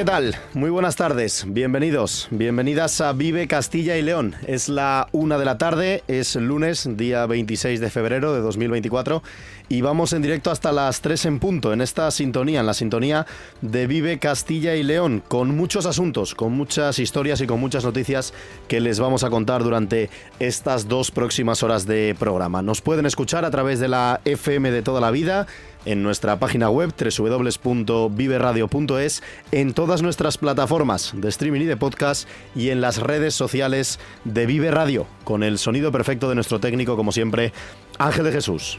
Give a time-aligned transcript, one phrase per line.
[0.00, 0.34] ¿Qué tal?
[0.52, 4.34] Muy buenas tardes, bienvenidos, bienvenidas a Vive Castilla y León.
[4.48, 9.22] Es la una de la tarde, es lunes, día 26 de febrero de 2024
[9.68, 13.26] y vamos en directo hasta las 3 en punto en esta sintonía, en la sintonía
[13.60, 18.34] de Vive Castilla y León, con muchos asuntos, con muchas historias y con muchas noticias
[18.66, 22.60] que les vamos a contar durante estas dos próximas horas de programa.
[22.60, 25.46] Nos pueden escuchar a través de la FM de toda la vida
[25.84, 32.70] en nuestra página web www.viveradio.es, en todas nuestras plataformas de streaming y de podcast y
[32.70, 37.12] en las redes sociales de Vive Radio, con el sonido perfecto de nuestro técnico, como
[37.12, 37.52] siempre,
[37.98, 38.78] Ángel de Jesús.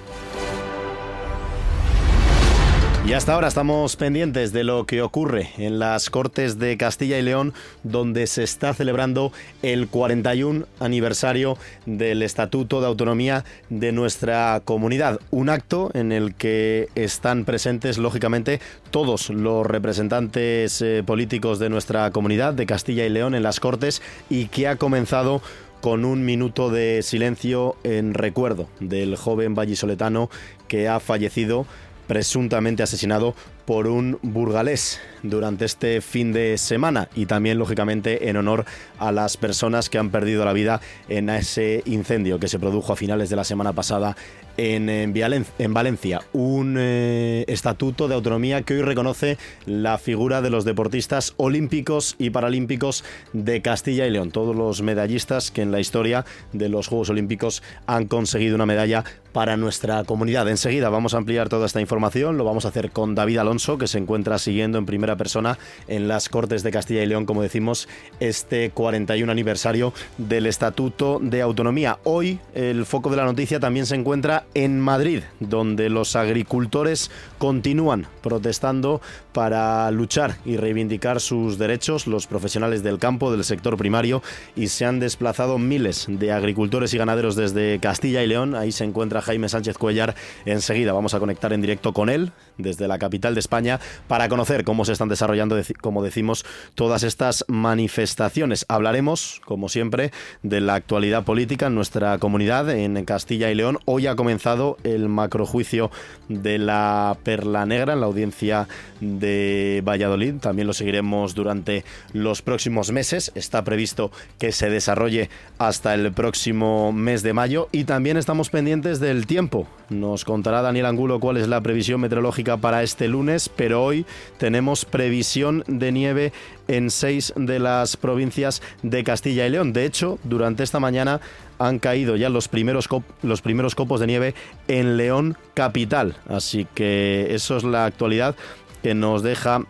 [3.03, 7.23] Y hasta ahora estamos pendientes de lo que ocurre en las Cortes de Castilla y
[7.23, 15.19] León, donde se está celebrando el 41 aniversario del Estatuto de Autonomía de nuestra comunidad.
[15.31, 22.11] Un acto en el que están presentes, lógicamente, todos los representantes eh, políticos de nuestra
[22.11, 25.41] comunidad, de Castilla y León, en las Cortes, y que ha comenzado
[25.81, 30.30] con un minuto de silencio en recuerdo del joven vallisoletano
[30.67, 31.65] que ha fallecido
[32.08, 33.36] presuntamente asesinado
[33.66, 38.66] por un burgalés durante este fin de semana y también lógicamente en honor
[39.00, 42.95] a las personas que han perdido la vida en ese incendio que se produjo a
[42.95, 44.17] finales de la semana pasada
[44.58, 46.22] en, en Valencia.
[46.34, 52.30] Un eh, estatuto de autonomía que hoy reconoce la figura de los deportistas olímpicos y
[52.30, 54.32] paralímpicos de Castilla y León.
[54.32, 59.04] Todos los medallistas que en la historia de los Juegos Olímpicos han conseguido una medalla
[59.31, 60.47] para nuestra comunidad.
[60.49, 62.37] Enseguida vamos a ampliar toda esta información.
[62.37, 66.08] Lo vamos a hacer con David Alonso, que se encuentra siguiendo en primera persona en
[66.08, 67.87] las Cortes de Castilla y León, como decimos,
[68.20, 71.99] este 41 aniversario del Estatuto de Autonomía.
[72.03, 78.05] Hoy el foco de la noticia también se encuentra en Madrid, donde los agricultores continúan
[78.21, 79.02] protestando
[79.33, 84.21] para luchar y reivindicar sus derechos, los profesionales del campo, del sector primario,
[84.55, 88.53] y se han desplazado miles de agricultores y ganaderos desde Castilla y León.
[88.53, 90.13] Ahí se encuentra Jaime Sánchez Cuellar.
[90.45, 92.31] Enseguida vamos a conectar en directo con él
[92.61, 96.45] desde la capital de España para conocer cómo se están desarrollando, como decimos,
[96.76, 98.66] todas estas manifestaciones.
[98.67, 100.11] Hablaremos, como siempre,
[100.44, 103.80] de la actualidad política en nuestra comunidad, en Castilla y León.
[103.86, 105.92] Hoy ha comenzado el macrojuicio
[106.30, 108.67] de la Perla Negra en la audiencia
[109.00, 110.36] de Valladolid.
[110.36, 111.83] También lo seguiremos durante
[112.14, 113.32] los próximos meses.
[113.36, 119.00] Está previsto que se desarrolle hasta el próximo mes de mayo y también estamos pendientes
[119.00, 119.67] del tiempo.
[119.89, 124.06] Nos contará Daniel Angulo cuál es la previsión meteorológica para este lunes, pero hoy
[124.38, 126.34] tenemos previsión de nieve
[126.67, 129.74] en seis de las provincias de Castilla y León.
[129.74, 131.22] De hecho, durante esta mañana
[131.60, 132.88] han caído ya los primeros,
[133.22, 134.34] los primeros copos de nieve
[134.68, 136.16] en León capital.
[136.28, 138.36] Así que eso es la actualidad
[138.81, 139.63] que nos deja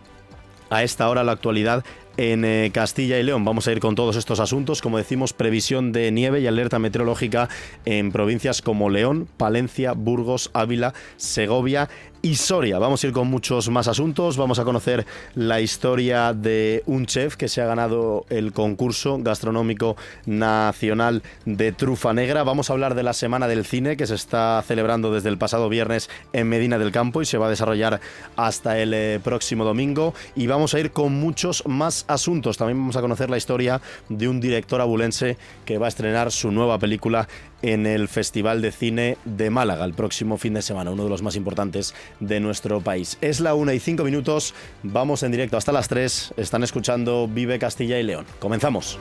[0.70, 1.84] a esta hora la actualidad
[2.16, 3.44] en eh, Castilla y León.
[3.44, 7.48] Vamos a ir con todos estos asuntos, como decimos, previsión de nieve y alerta meteorológica
[7.84, 11.88] en provincias como León, Palencia, Burgos, Ávila, Segovia
[12.22, 12.78] y Soria.
[12.78, 14.36] Vamos a ir con muchos más asuntos.
[14.36, 15.04] Vamos a conocer
[15.34, 22.12] la historia de un chef que se ha ganado el concurso gastronómico nacional de trufa
[22.12, 22.44] negra.
[22.44, 25.68] Vamos a hablar de la Semana del Cine que se está celebrando desde el pasado
[25.68, 28.00] viernes en Medina del Campo y se va a desarrollar
[28.36, 30.14] hasta el eh, próximo domingo.
[30.36, 32.56] Y vamos a ir con muchos más asuntos.
[32.56, 36.52] También vamos a conocer la historia de un director abulense que va a estrenar su
[36.52, 37.26] nueva película
[37.62, 41.22] en el Festival de Cine de Málaga el próximo fin de semana, uno de los
[41.22, 43.18] más importantes de nuestro país.
[43.20, 47.58] Es la una y cinco minutos, vamos en directo hasta las 3, están escuchando Vive
[47.58, 48.26] Castilla y León.
[48.38, 48.98] Comenzamos.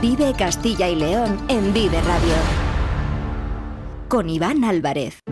[0.00, 2.65] Vive Castilla y León en Vive Radio
[4.08, 5.22] con Iván Álvarez.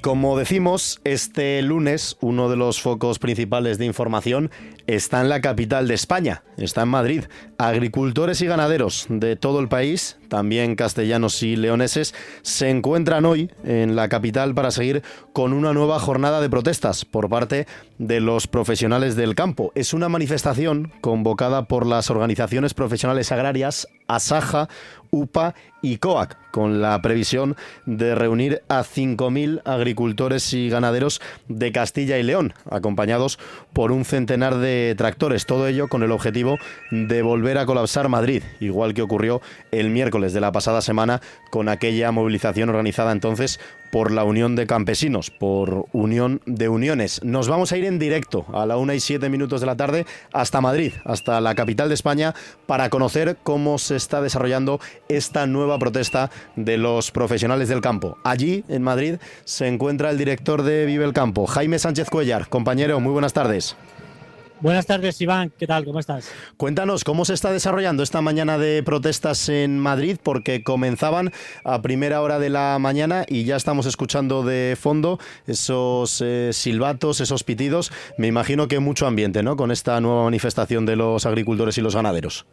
[0.00, 4.50] Como decimos, este lunes uno de los focos principales de información
[4.86, 7.24] está en la capital de España, está en Madrid.
[7.58, 13.96] Agricultores y ganaderos de todo el país, también castellanos y leoneses, se encuentran hoy en
[13.96, 15.02] la capital para seguir
[15.32, 17.66] con una nueva jornada de protestas por parte
[17.98, 19.72] de los profesionales del campo.
[19.74, 24.68] Es una manifestación convocada por las organizaciones profesionales agrarias Asaja,
[25.10, 27.56] UPA y COAC, con la previsión
[27.86, 33.38] de reunir a 5.000 agricultores y ganaderos de Castilla y León, acompañados
[33.72, 35.46] por un centenar de tractores.
[35.46, 36.58] Todo ello con el objetivo
[36.90, 39.40] de volver a colapsar Madrid, igual que ocurrió
[39.70, 41.20] el miércoles de la pasada semana
[41.50, 47.22] con aquella movilización organizada entonces por la Unión de Campesinos, por Unión de Uniones.
[47.22, 50.06] Nos vamos a ir en directo a la una y siete minutos de la tarde
[50.32, 52.34] hasta Madrid, hasta la capital de España,
[52.66, 58.18] para conocer cómo se está desarrollando esta nueva protesta de los profesionales del campo.
[58.24, 62.48] Allí, en Madrid, se encuentra el director de Vive el Campo, Jaime Sánchez Cuellar.
[62.48, 63.76] Compañero, muy buenas tardes.
[64.60, 65.52] Buenas tardes, Iván.
[65.58, 65.84] ¿Qué tal?
[65.84, 66.32] ¿Cómo estás?
[66.56, 71.30] Cuéntanos cómo se está desarrollando esta mañana de protestas en Madrid, porque comenzaban
[71.62, 77.20] a primera hora de la mañana y ya estamos escuchando de fondo esos eh, silbatos,
[77.20, 77.92] esos pitidos.
[78.16, 79.56] Me imagino que mucho ambiente, ¿no?
[79.56, 82.46] Con esta nueva manifestación de los agricultores y los ganaderos.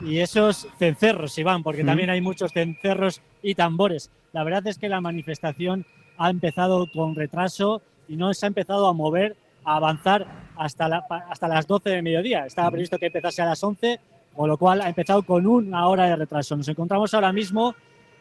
[0.00, 4.10] Y esos cencerros, Iván, porque también hay muchos cencerros y tambores.
[4.32, 5.86] La verdad es que la manifestación
[6.18, 10.26] ha empezado con retraso y no se ha empezado a mover a avanzar
[10.56, 12.46] hasta, hasta las 12 de mediodía.
[12.46, 14.00] Estaba previsto que empezase a las 11,
[14.34, 16.56] con lo cual ha empezado con una hora de retraso.
[16.56, 17.74] Nos encontramos ahora mismo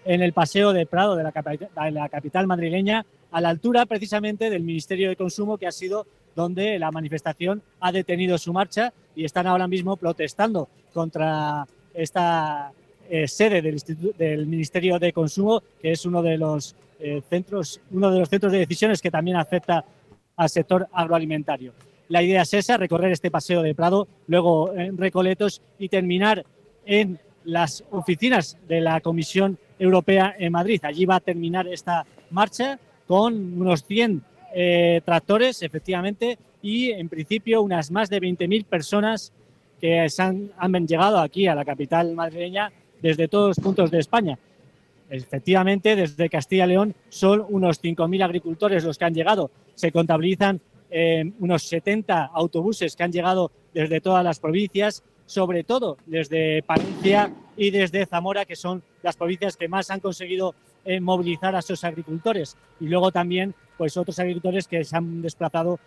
[0.05, 4.49] en el Paseo de Prado de la, de la capital madrileña, a la altura precisamente
[4.49, 6.05] del Ministerio de Consumo, que ha sido
[6.35, 12.71] donde la manifestación ha detenido su marcha y están ahora mismo protestando contra esta
[13.09, 13.81] eh, sede del,
[14.17, 18.51] del, Ministerio de Consumo, que es uno de los eh, centros, uno de los centros
[18.51, 19.83] de decisiones que también afecta
[20.35, 21.73] al sector agroalimentario.
[22.11, 26.45] La idea es esa, recorrer este paseo de Prado, luego en Recoletos y terminar
[26.85, 30.81] en las oficinas de la Comisión Europea en Madrid.
[30.83, 32.77] Allí va a terminar esta marcha
[33.07, 34.21] con unos 100
[34.53, 39.31] eh, tractores, efectivamente, y en principio unas más de 20.000 personas
[39.79, 44.37] que han, han llegado aquí a la capital madrileña desde todos los puntos de España.
[45.09, 49.49] Efectivamente, desde Castilla y León son unos 5.000 agricultores los que han llegado.
[49.75, 50.59] Se contabilizan
[50.91, 57.31] eh, unos 70 autobuses que han llegado desde todas las provincias, sobre todo desde Palencia
[57.57, 60.53] y desde Zamora, que son las provincias que más han conseguido
[60.85, 62.57] eh, movilizar a esos agricultores.
[62.79, 65.79] Y luego también pues otros agricultores que se han desplazado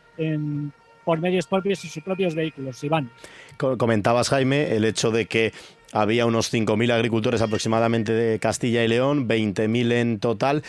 [1.04, 2.82] por medios propios y sus propios vehículos.
[2.82, 3.10] Iván.
[3.56, 5.52] Comentabas, Jaime, el hecho de que
[5.92, 10.64] había unos 5.000 agricultores aproximadamente de Castilla y León, 20.000 en total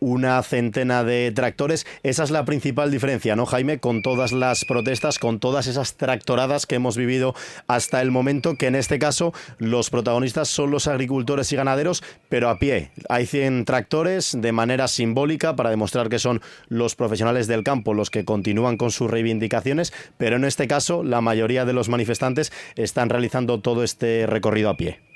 [0.00, 1.86] una centena de tractores.
[2.02, 3.78] Esa es la principal diferencia, ¿no, Jaime?
[3.78, 7.34] Con todas las protestas, con todas esas tractoradas que hemos vivido
[7.66, 12.48] hasta el momento, que en este caso los protagonistas son los agricultores y ganaderos, pero
[12.48, 12.90] a pie.
[13.08, 18.10] Hay 100 tractores de manera simbólica para demostrar que son los profesionales del campo los
[18.10, 23.10] que continúan con sus reivindicaciones, pero en este caso la mayoría de los manifestantes están
[23.10, 25.07] realizando todo este recorrido a pie.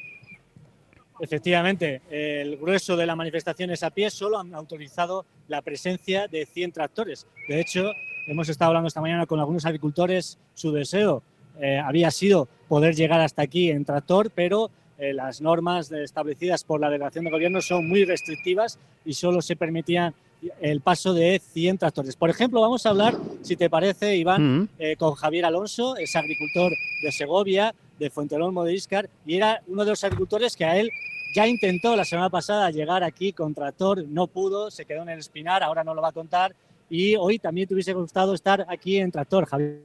[1.22, 6.44] Efectivamente, el grueso de la manifestación es a pie, solo han autorizado la presencia de
[6.46, 7.28] 100 tractores.
[7.48, 7.92] De hecho,
[8.26, 11.22] hemos estado hablando esta mañana con algunos agricultores, su deseo
[11.60, 16.80] eh, había sido poder llegar hasta aquí en tractor, pero eh, las normas establecidas por
[16.80, 20.14] la delegación de gobierno son muy restrictivas y solo se permitía
[20.60, 22.16] el paso de 100 tractores.
[22.16, 26.72] Por ejemplo, vamos a hablar, si te parece, Iván, eh, con Javier Alonso, es agricultor
[27.00, 30.90] de Segovia, de Fuentelolmo de Iscar, y era uno de los agricultores que a él
[31.32, 35.18] ya intentó la semana pasada llegar aquí con tractor, no pudo, se quedó en el
[35.18, 36.54] espinar, ahora no lo va a contar.
[36.90, 39.80] Y hoy también te hubiese gustado estar aquí en tractor, Javier.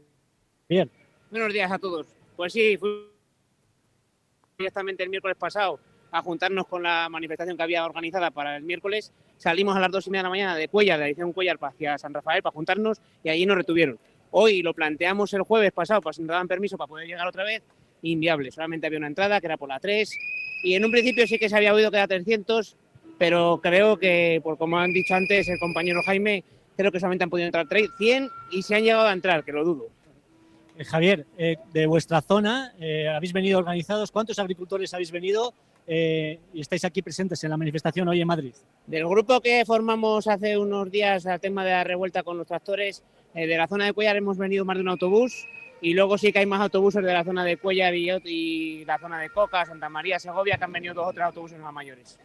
[0.68, 0.92] Bien.
[1.32, 2.08] Buenos días a todos.
[2.36, 3.10] Pues sí, fui
[4.58, 5.80] directamente el miércoles pasado
[6.12, 9.14] a juntarnos con la manifestación que había organizada para el miércoles.
[9.38, 11.58] Salimos a las dos y media de la mañana de Cuellar, de la edición Cuellar
[11.62, 14.00] hacia San Rafael para juntarnos y allí nos retuvieron.
[14.32, 17.64] Hoy lo planteamos el jueves pasado, pues nos daban permiso para poder llegar otra vez,
[18.02, 18.52] inviable.
[18.52, 20.12] Solamente había una entrada que era por la 3
[20.64, 22.76] y en un principio sí que se había oído que era 300,
[23.18, 26.44] pero creo que, por como han dicho antes el compañero Jaime,
[26.76, 29.64] creo que solamente han podido entrar 100 y se han llegado a entrar, que lo
[29.66, 29.88] dudo.
[30.78, 34.12] Eh, Javier, eh, de vuestra zona, eh, habéis venido organizados.
[34.12, 35.54] ¿Cuántos agricultores habéis venido
[35.90, 38.54] y estáis aquí presentes en la manifestación hoy en Madrid?
[38.86, 43.04] Del grupo que formamos hace unos días al tema de la revuelta con los tractores,
[43.34, 45.48] de la zona de Cuellar hemos venido más de un autobús
[45.82, 49.20] y luego sí que hay más autobuses de la zona de Cuellar y, la zona
[49.20, 52.20] de Coca, Santa María, Segovia, que han venido dos o tres autobuses más mayores.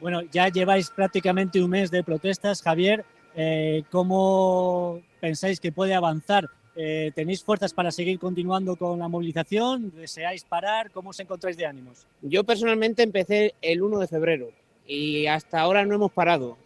[0.00, 3.04] Bueno, ya lleváis prácticamente un mes de protestas, Javier.
[3.90, 9.92] ¿Cómo pensáis que puede avanzar eh, ¿Tenéis fuerzas para seguir continuando con la movilización?
[9.94, 10.90] ¿Deseáis parar?
[10.90, 12.06] ¿Cómo os encontráis de ánimos?
[12.22, 14.50] Yo personalmente empecé el 1 de febrero
[14.86, 16.56] y hasta ahora no hemos parado.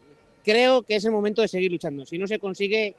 [0.45, 2.05] Creo que es el momento de seguir luchando.
[2.05, 2.95] Si no se consigue,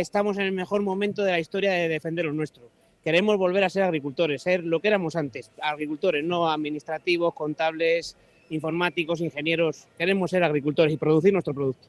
[0.00, 2.64] estamos en el mejor momento de la historia de defender lo nuestro.
[3.04, 8.16] Queremos volver a ser agricultores, ser lo que éramos antes, agricultores, no administrativos, contables,
[8.50, 9.86] informáticos, ingenieros.
[9.96, 11.86] Queremos ser agricultores y producir nuestro producto.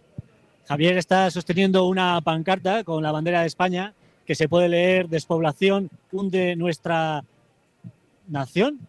[0.67, 3.93] Javier está sosteniendo una pancarta con la bandera de España
[4.25, 7.23] que se puede leer despoblación hunde nuestra
[8.27, 8.79] nación,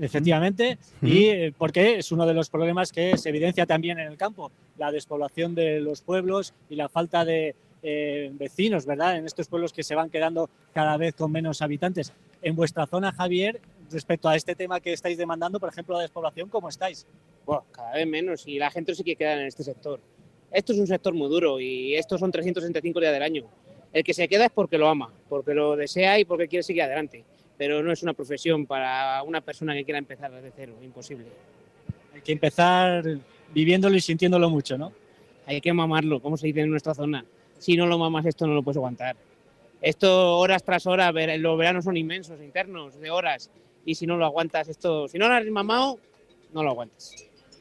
[0.00, 4.16] efectivamente, y eh, porque es uno de los problemas que se evidencia también en el
[4.16, 9.16] campo, la despoblación de los pueblos y la falta de eh, vecinos, ¿verdad?
[9.16, 12.12] En estos pueblos que se van quedando cada vez con menos habitantes.
[12.40, 13.60] En vuestra zona, Javier,
[13.90, 17.06] respecto a este tema que estáis demandando, por ejemplo, la despoblación, ¿cómo estáis?
[17.44, 20.00] Bueno, cada vez menos y la gente sí que queda en este sector.
[20.50, 23.44] Esto es un sector muy duro y estos son 365 días del año.
[23.92, 26.82] El que se queda es porque lo ama, porque lo desea y porque quiere seguir
[26.82, 27.24] adelante.
[27.58, 31.26] Pero no es una profesión para una persona que quiera empezar desde cero, imposible.
[32.14, 33.04] Hay que empezar
[33.52, 34.92] viviéndolo y sintiéndolo mucho, ¿no?
[35.46, 37.24] Hay que mamarlo, como se dice en nuestra zona.
[37.62, 39.14] Si no lo mamas, esto no lo puedes aguantar.
[39.80, 43.50] Esto horas tras horas, los veranos son inmensos, internos, de horas.
[43.84, 46.00] Y si no lo aguantas, esto, si no lo has mamado,
[46.52, 47.14] no lo aguantas.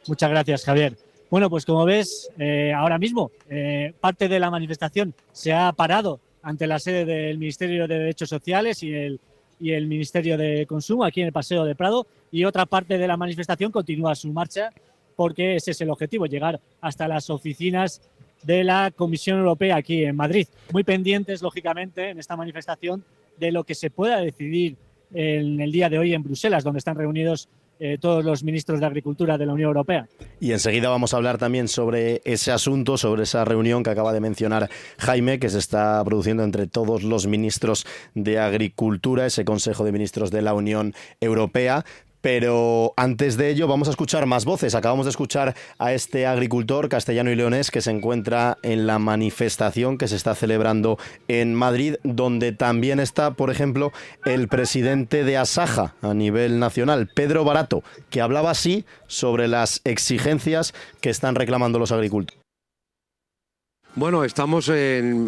[0.08, 0.98] Muchas gracias, Javier.
[1.30, 6.20] Bueno, pues como ves, eh, ahora mismo eh, parte de la manifestación se ha parado
[6.42, 9.20] ante la sede del Ministerio de Derechos Sociales y el,
[9.60, 13.08] y el Ministerio de Consumo aquí en el Paseo de Prado y otra parte de
[13.08, 14.72] la manifestación continúa su marcha
[15.16, 18.02] porque ese es el objetivo, llegar hasta las oficinas
[18.44, 20.48] de la Comisión Europea aquí en Madrid.
[20.72, 23.04] Muy pendientes, lógicamente, en esta manifestación
[23.38, 24.78] de lo que se pueda decidir
[25.14, 27.50] en el día de hoy en Bruselas, donde están reunidos
[27.84, 30.08] eh, todos los ministros de Agricultura de la Unión Europea.
[30.40, 34.20] Y enseguida vamos a hablar también sobre ese asunto, sobre esa reunión que acaba de
[34.20, 34.70] mencionar
[35.00, 40.30] Jaime, que se está produciendo entre todos los ministros de Agricultura, ese Consejo de Ministros
[40.30, 41.84] de la Unión Europea.
[42.22, 44.76] Pero antes de ello vamos a escuchar más voces.
[44.76, 49.98] Acabamos de escuchar a este agricultor castellano y leonés que se encuentra en la manifestación
[49.98, 50.98] que se está celebrando
[51.28, 53.92] en Madrid, donde también está, por ejemplo,
[54.26, 60.74] el presidente de Asaja a nivel nacional, Pedro Barato, que hablaba así sobre las exigencias
[61.02, 62.42] que están reclamando los agricultores.
[63.94, 65.28] Bueno, estamos en,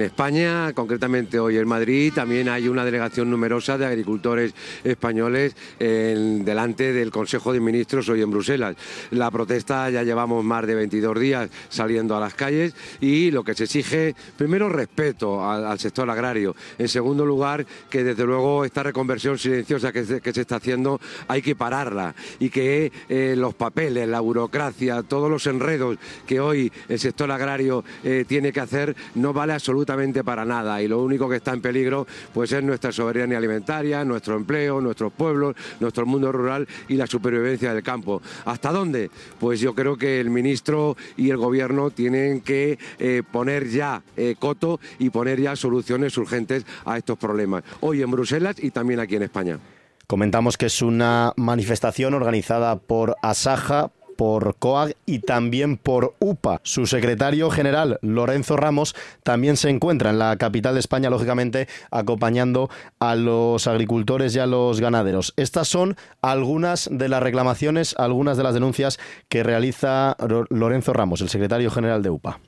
[0.00, 2.12] España, concretamente hoy en Madrid.
[2.14, 4.54] También hay una delegación numerosa de agricultores
[4.84, 8.76] españoles delante del Consejo de Ministros hoy en Bruselas.
[9.10, 13.54] La protesta ya llevamos más de 22 días saliendo a las calles y lo que
[13.54, 16.54] se exige, primero, respeto al, sector agrario.
[16.78, 21.56] En segundo lugar, que desde luego esta reconversión silenciosa que se, está haciendo hay que
[21.56, 27.28] pararla y que eh, los papeles, la burocracia, todos los enredos que hoy el sector
[27.32, 31.52] agrario eh, tiene que hacer no vale absolutamente para nada y lo único que está
[31.52, 36.94] en peligro pues es nuestra soberanía alimentaria, nuestro empleo, nuestros pueblos, nuestro mundo rural y
[36.94, 38.22] la supervivencia del campo.
[38.44, 39.10] ¿Hasta dónde?
[39.40, 44.36] Pues yo creo que el ministro y el gobierno tienen que eh, poner ya eh,
[44.38, 49.16] coto y poner ya soluciones urgentes a estos problemas, hoy en Bruselas y también aquí
[49.16, 49.58] en España.
[50.06, 56.60] Comentamos que es una manifestación organizada por Asaja, por COAG y también por UPA.
[56.62, 62.70] Su secretario general, Lorenzo Ramos, también se encuentra en la capital de España, lógicamente, acompañando
[62.98, 65.34] a los agricultores y a los ganaderos.
[65.36, 70.16] Estas son algunas de las reclamaciones, algunas de las denuncias que realiza
[70.50, 72.40] Lorenzo Ramos, el secretario general de UPA.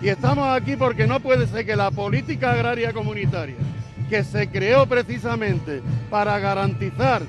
[0.00, 3.56] Y estamos aquí porque no puede ser que la política agraria comunitaria,
[4.08, 7.22] que se creó precisamente para garantizar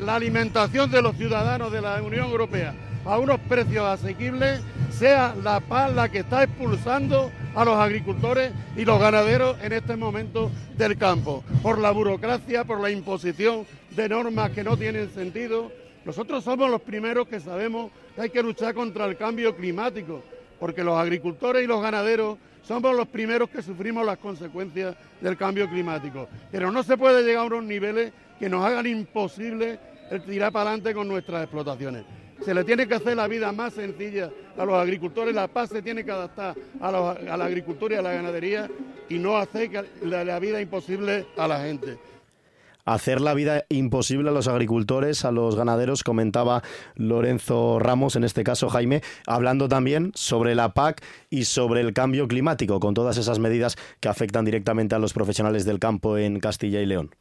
[0.00, 2.74] la alimentación de los ciudadanos de la Unión Europea,
[3.08, 4.60] a unos precios asequibles
[4.90, 9.96] sea la paz la que está expulsando a los agricultores y los ganaderos en este
[9.96, 15.72] momento del campo, por la burocracia, por la imposición de normas que no tienen sentido.
[16.04, 20.22] Nosotros somos los primeros que sabemos que hay que luchar contra el cambio climático,
[20.60, 25.66] porque los agricultores y los ganaderos somos los primeros que sufrimos las consecuencias del cambio
[25.70, 26.28] climático.
[26.52, 29.78] Pero no se puede llegar a unos niveles que nos hagan imposible
[30.10, 32.17] el tirar para adelante con nuestras explotaciones.
[32.44, 35.82] Se le tiene que hacer la vida más sencilla a los agricultores, la paz se
[35.82, 38.68] tiene que adaptar a, la agricultura y a la ganadería
[39.08, 39.70] y no hacer
[40.02, 41.98] la vida imposible a la gente
[42.88, 46.62] hacer la vida imposible a los agricultores, a los ganaderos, comentaba
[46.94, 52.26] Lorenzo Ramos, en este caso Jaime, hablando también sobre la PAC y sobre el cambio
[52.28, 56.80] climático, con todas esas medidas que afectan directamente a los profesionales del campo en Castilla
[56.80, 57.14] y León.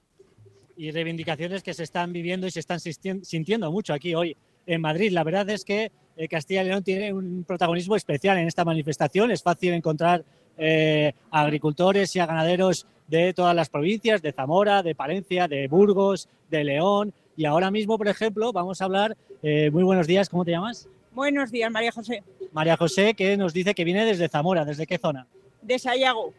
[0.77, 5.11] Y reivindicaciones que se están viviendo y se están sintiendo mucho aquí hoy en Madrid.
[5.11, 9.31] La verdad es que eh, Castilla y León tiene un protagonismo especial en esta manifestación.
[9.31, 10.23] Es fácil encontrar
[10.57, 15.67] eh, a agricultores y a ganaderos de todas las provincias, de Zamora, de Palencia, de
[15.67, 17.13] Burgos, de León.
[17.35, 20.89] Y ahora mismo, por ejemplo, vamos a hablar, eh, muy buenos días, ¿cómo te llamas?
[21.13, 22.23] Buenos días, María José.
[22.51, 25.27] María José, que nos dice que viene desde Zamora, ¿desde qué zona?
[25.61, 26.33] De Sayago.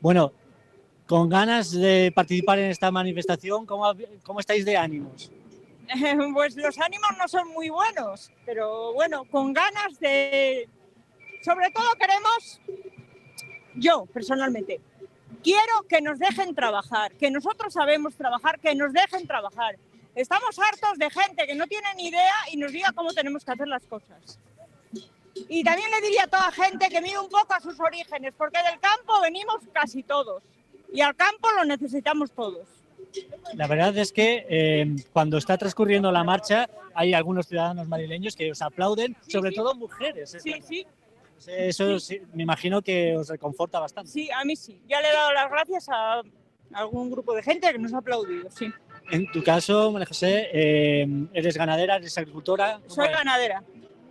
[0.00, 0.32] Bueno,
[1.06, 3.90] con ganas de participar en esta manifestación, ¿cómo,
[4.22, 5.30] cómo estáis de ánimos?
[6.34, 10.68] pues los ánimos no son muy buenos, pero bueno, con ganas de...
[11.44, 12.60] Sobre todo queremos,
[13.74, 14.80] yo personalmente,
[15.42, 19.76] quiero que nos dejen trabajar, que nosotros sabemos trabajar, que nos dejen trabajar.
[20.14, 23.52] Estamos hartos de gente que no tiene ni idea y nos diga cómo tenemos que
[23.52, 24.38] hacer las cosas.
[25.48, 28.58] Y también le diría a toda gente que mire un poco a sus orígenes, porque
[28.62, 30.42] del campo venimos casi todos
[30.92, 32.68] y al campo lo necesitamos todos.
[33.54, 38.50] La verdad es que eh, cuando está transcurriendo la marcha hay algunos ciudadanos madrileños que
[38.50, 40.36] os aplauden, sobre todo mujeres.
[40.42, 40.86] Sí, sí.
[41.46, 41.96] Eso
[42.34, 44.10] me imagino que os reconforta bastante.
[44.10, 44.80] Sí, a mí sí.
[44.88, 46.22] Ya le he dado las gracias a
[46.72, 48.70] algún grupo de gente que nos ha aplaudido, sí.
[49.10, 52.80] En tu caso, María José, eh, ¿eres ganadera, eres agricultora?
[52.86, 53.62] Soy ganadera.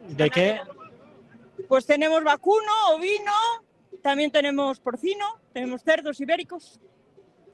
[0.10, 0.60] ¿De qué?
[1.68, 3.32] Pues tenemos vacuno, ovino,
[4.02, 6.80] también tenemos porcino, tenemos cerdos ibéricos.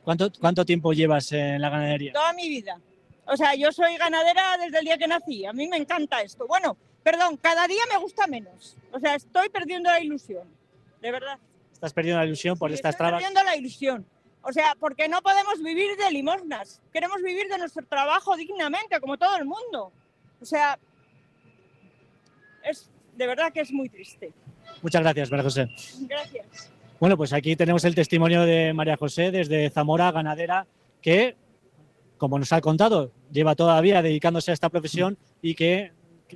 [0.08, 2.14] ¿Cuánto, ¿Cuánto tiempo llevas en la ganadería?
[2.14, 2.80] Toda mi vida.
[3.26, 5.46] O sea, yo soy ganadera desde el día que nací.
[5.46, 6.48] A mí me encanta esto.
[6.48, 8.78] Bueno, perdón, cada día me gusta menos.
[8.94, 10.48] O sea, estoy perdiendo la ilusión.
[11.02, 11.38] De verdad.
[11.74, 13.22] Estás perdiendo la ilusión por estas trabas.
[13.22, 14.06] Estoy perdiendo la ilusión.
[14.43, 16.82] O sea, porque no podemos vivir de limosnas.
[16.93, 19.91] Queremos vivir de nuestro trabajo dignamente, como todo el mundo.
[20.39, 20.80] O sea,
[22.63, 24.32] es de verdad que es muy triste.
[24.82, 25.67] Muchas gracias, María José.
[26.08, 26.72] Gracias.
[27.00, 30.66] Bueno, pues aquí tenemos el testimonio de María José desde Zamora, ganadera,
[31.00, 31.36] que,
[32.18, 35.92] como nos ha contado, lleva todavía dedicándose a esta profesión y que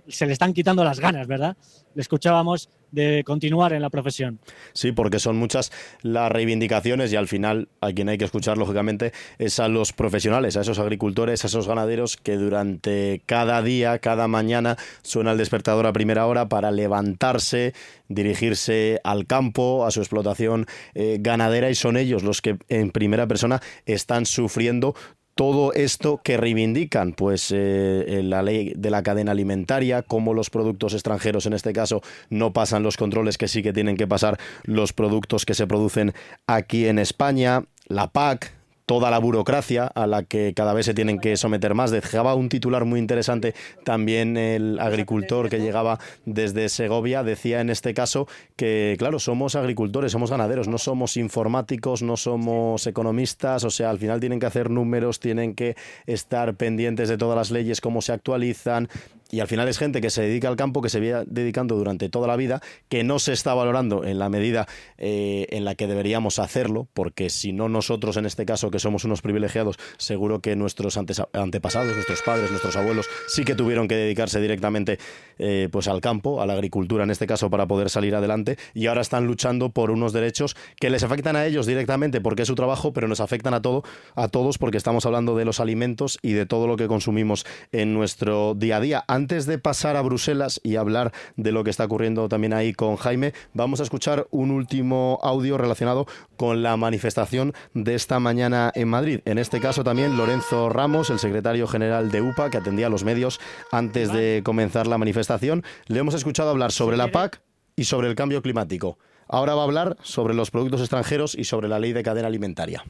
[0.07, 1.57] se le están quitando las ganas, ¿verdad?
[1.93, 4.39] Le escuchábamos de continuar en la profesión.
[4.73, 9.13] Sí, porque son muchas las reivindicaciones y al final a quien hay que escuchar, lógicamente,
[9.37, 14.27] es a los profesionales, a esos agricultores, a esos ganaderos que durante cada día, cada
[14.27, 17.73] mañana suena el despertador a primera hora para levantarse,
[18.07, 23.27] dirigirse al campo, a su explotación eh, ganadera y son ellos los que en primera
[23.27, 24.95] persona están sufriendo
[25.41, 30.93] todo esto que reivindican, pues eh, la ley de la cadena alimentaria, cómo los productos
[30.93, 34.93] extranjeros en este caso no pasan los controles que sí que tienen que pasar los
[34.93, 36.13] productos que se producen
[36.45, 38.53] aquí en España, la PAC,
[38.91, 41.91] toda la burocracia a la que cada vez se tienen que someter más.
[41.91, 47.93] Dejaba un titular muy interesante también el agricultor que llegaba desde Segovia, decía en este
[47.93, 48.27] caso
[48.57, 53.97] que, claro, somos agricultores, somos ganaderos, no somos informáticos, no somos economistas, o sea, al
[53.97, 58.11] final tienen que hacer números, tienen que estar pendientes de todas las leyes, cómo se
[58.11, 58.89] actualizan,
[59.31, 62.09] y al final es gente que se dedica al campo, que se viene dedicando durante
[62.09, 64.67] toda la vida, que no se está valorando en la medida
[64.97, 69.05] eh, en la que deberíamos hacerlo, porque si no nosotros en este caso, que somos
[69.05, 74.41] unos privilegiados, seguro que nuestros antepasados, nuestros padres, nuestros abuelos, sí que tuvieron que dedicarse
[74.41, 74.99] directamente
[75.39, 78.87] eh, pues al campo, a la agricultura en este caso, para poder salir adelante, y
[78.87, 82.55] ahora están luchando por unos derechos que les afectan a ellos directamente porque es su
[82.55, 83.83] trabajo, pero nos afectan a todo,
[84.15, 87.93] a todos, porque estamos hablando de los alimentos y de todo lo que consumimos en
[87.93, 92.27] nuestro día a día de pasar a Bruselas y hablar de lo que está ocurriendo
[92.27, 96.07] también ahí con Jaime, vamos a escuchar un último audio relacionado
[96.37, 99.19] con la manifestación de esta mañana en Madrid.
[99.25, 103.03] En este caso también Lorenzo Ramos, el secretario general de UPA, que atendía a los
[103.03, 103.39] medios
[103.71, 105.63] antes de comenzar la manifestación.
[105.85, 107.41] Le hemos escuchado hablar sobre la PAC
[107.75, 108.97] y sobre el cambio climático.
[109.27, 112.83] Ahora va a hablar sobre los productos extranjeros y sobre la ley de cadena alimentaria.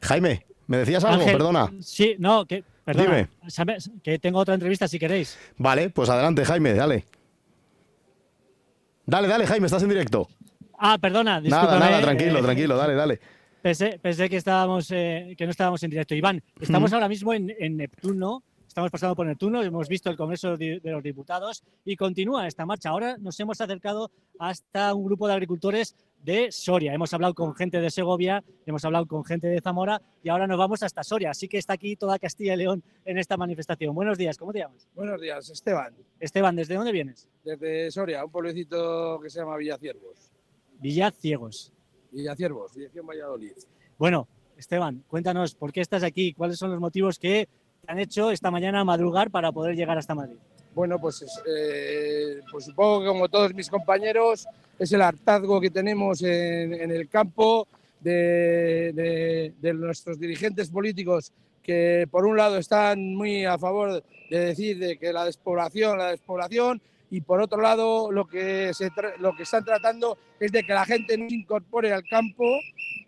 [0.00, 1.24] Jaime, ¿me decías algo?
[1.24, 1.70] Perdona.
[1.80, 3.28] Sí, no, que Perdona,
[4.00, 5.36] que tengo otra entrevista si queréis.
[5.58, 7.04] Vale, pues adelante, Jaime, dale.
[9.04, 10.28] Dale, dale, Jaime, estás en directo.
[10.78, 13.20] Ah, perdona, Nada, nada, tranquilo, eh, tranquilo, dale, dale.
[13.60, 13.98] Pensé,
[14.30, 16.14] que estábamos, eh, que no estábamos en directo.
[16.14, 20.56] Iván, estamos ahora mismo en, en Neptuno, estamos pasando por Neptuno, hemos visto el Congreso
[20.56, 22.90] de los Diputados y continúa esta marcha.
[22.90, 26.92] Ahora nos hemos acercado hasta un grupo de agricultores de Soria.
[26.92, 30.58] Hemos hablado con gente de Segovia, hemos hablado con gente de Zamora y ahora nos
[30.58, 31.30] vamos hasta Soria.
[31.30, 33.94] Así que está aquí toda Castilla y León en esta manifestación.
[33.94, 34.88] Buenos días, ¿cómo te llamas?
[34.94, 35.94] Buenos días, Esteban.
[36.18, 37.28] Esteban, ¿desde dónde vienes?
[37.44, 40.32] Desde Soria, un pueblecito que se llama Villaciervos.
[40.78, 41.72] Villaciegos.
[42.10, 43.52] Villaciervos, dirección Valladolid.
[43.98, 47.48] Bueno, Esteban, cuéntanos por qué estás aquí, cuáles son los motivos que
[47.84, 50.38] te han hecho esta mañana madrugar para poder llegar hasta Madrid.
[50.76, 54.46] Bueno, pues, eh, pues supongo que como todos mis compañeros
[54.78, 57.66] es el hartazgo que tenemos en, el campo
[57.98, 64.98] de, nuestros dirigentes políticos que por un lado están muy a favor de decir de
[64.98, 68.70] que la despoblación, la despoblación, y por otro lado lo que,
[69.18, 72.44] lo que están tratando es de que la gente no se incorpore al campo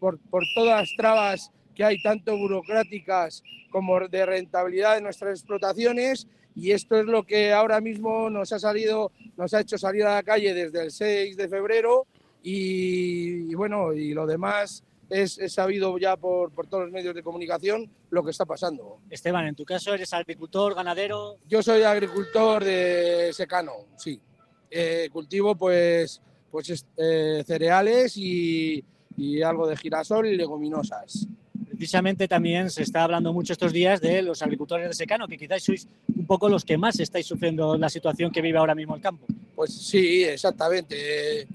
[0.00, 0.18] por
[0.54, 6.26] todas las trabas que hay, tanto burocráticas como de rentabilidad de nuestras explotaciones
[6.58, 10.16] y esto es lo que ahora mismo nos ha salido, nos ha hecho salir a
[10.16, 12.06] la calle desde el 6 de febrero
[12.42, 17.88] y, bueno, y lo demás es, sabido ya por, por, todos los medios de comunicación
[18.10, 18.98] lo que está pasando.
[19.08, 21.36] Esteban, en tu caso eres agricultor, ganadero.
[21.48, 24.20] Yo soy agricultor de secano, sí.
[24.68, 28.84] Eh, cultivo pues, pues eh, cereales y,
[29.16, 31.28] y algo de girasol y leguminosas
[31.78, 35.62] precisamente también se está hablando mucho estos días de los agricultores de secano, que quizás
[35.62, 39.00] sois un poco los que más estáis sufriendo la situación que vive ahora mismo el
[39.00, 39.26] campo.
[39.54, 41.46] Pues sí, exactamente.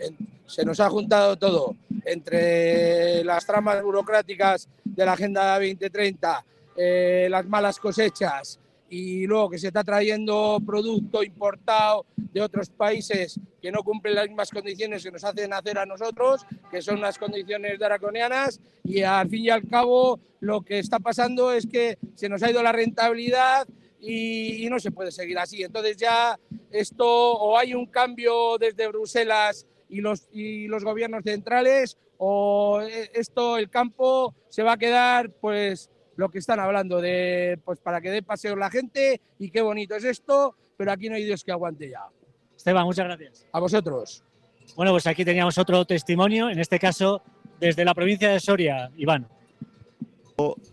[0.46, 6.46] Se nos ha juntado todo entre las tramas burocráticas de la Agenda 2030,
[6.78, 8.60] eh, las malas cosechas,
[8.90, 14.28] y luego que se está trayendo producto importado de otros países que no cumplen las
[14.28, 19.30] mismas condiciones que nos hacen hacer a nosotros, que son las condiciones draconianas, y al
[19.30, 22.72] fin y al cabo lo que está pasando es que se nos ha ido la
[22.72, 23.68] rentabilidad
[24.02, 25.64] y, no se puede seguir así.
[25.64, 26.38] Entonces ya
[26.72, 32.82] esto o hay un cambio desde Bruselas y los, y los gobiernos centrales o
[33.14, 38.02] esto, el campo se va a quedar pues lo que están hablando de pues para
[38.02, 41.44] que dé paseo la gente y qué bonito es esto, pero aquí no hay Dios
[41.44, 42.06] que aguante ya.
[42.56, 43.48] Esteban, muchas gracias.
[43.52, 44.24] A vosotros.
[44.76, 47.22] Bueno, pues aquí teníamos otro testimonio, en este caso
[47.60, 49.28] desde la provincia de Soria, Iván.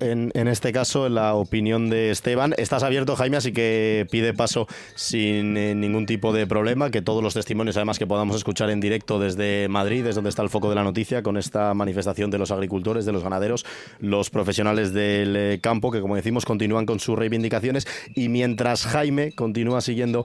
[0.01, 2.55] En, este caso, la opinión de Esteban.
[2.57, 6.90] Estás abierto, Jaime, así que pide paso sin eh, ningún tipo de problema.
[6.90, 10.42] Que todos los testimonios, además, que podamos escuchar en directo desde Madrid, es donde está
[10.42, 13.66] el foco de la noticia, con esta manifestación de los agricultores, de los ganaderos,
[13.99, 17.87] los profesionales del eh, campo, que como decimos, continúan con sus reivindicaciones.
[18.14, 20.25] Y mientras Jaime continúa siguiendo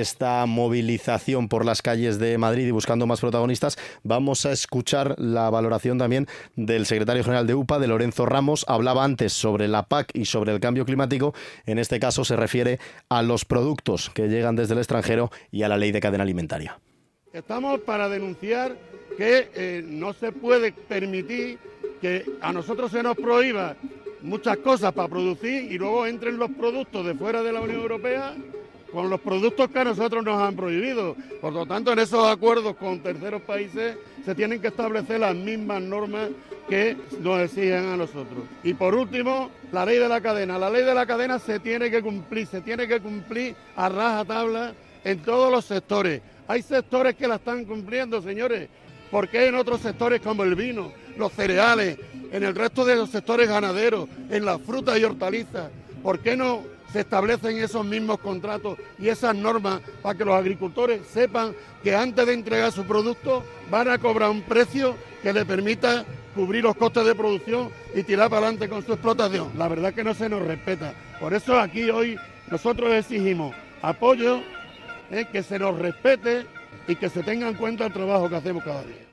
[0.00, 5.48] esta movilización por las calles de Madrid y buscando más protagonistas, vamos a escuchar la
[5.50, 6.26] valoración también
[6.56, 8.64] del secretario general de UPA, de Lorenzo Ramos.
[8.68, 11.34] Hablaba antes sobre la PAC y sobre el cambio climático.
[11.66, 15.68] En este caso se refiere a los productos que llegan desde el extranjero y a
[15.68, 16.78] la ley de cadena alimentaria.
[17.32, 18.76] Estamos para denunciar
[19.16, 21.58] que eh, no se puede permitir
[22.00, 23.76] que a nosotros se nos prohíba
[24.22, 28.34] muchas cosas para producir y luego entren los productos de fuera de la Unión Europea
[28.94, 31.16] con los productos que a nosotros nos han prohibido.
[31.40, 35.82] Por lo tanto, en esos acuerdos con terceros países se tienen que establecer las mismas
[35.82, 36.30] normas
[36.68, 38.44] que nos exigen a nosotros.
[38.62, 40.58] Y por último, la ley de la cadena.
[40.58, 44.24] La ley de la cadena se tiene que cumplir, se tiene que cumplir a raja
[44.24, 46.22] tabla en todos los sectores.
[46.46, 48.68] Hay sectores que la están cumpliendo, señores.
[49.10, 51.98] ¿Por qué en otros sectores como el vino, los cereales,
[52.30, 55.70] en el resto de los sectores ganaderos, en las frutas y hortalizas?
[56.02, 61.00] ¿Por qué no se establecen esos mismos contratos y esas normas para que los agricultores
[61.12, 61.52] sepan
[61.82, 66.04] que antes de entregar su producto van a cobrar un precio que le permita
[66.36, 69.50] cubrir los costes de producción y tirar para adelante con su explotación.
[69.58, 70.94] La verdad que no se nos respeta.
[71.18, 72.16] Por eso aquí hoy
[72.48, 73.52] nosotros exigimos
[73.82, 74.40] apoyo,
[75.10, 76.46] eh, que se nos respete
[76.86, 79.03] y que se tenga en cuenta el trabajo que hacemos cada día.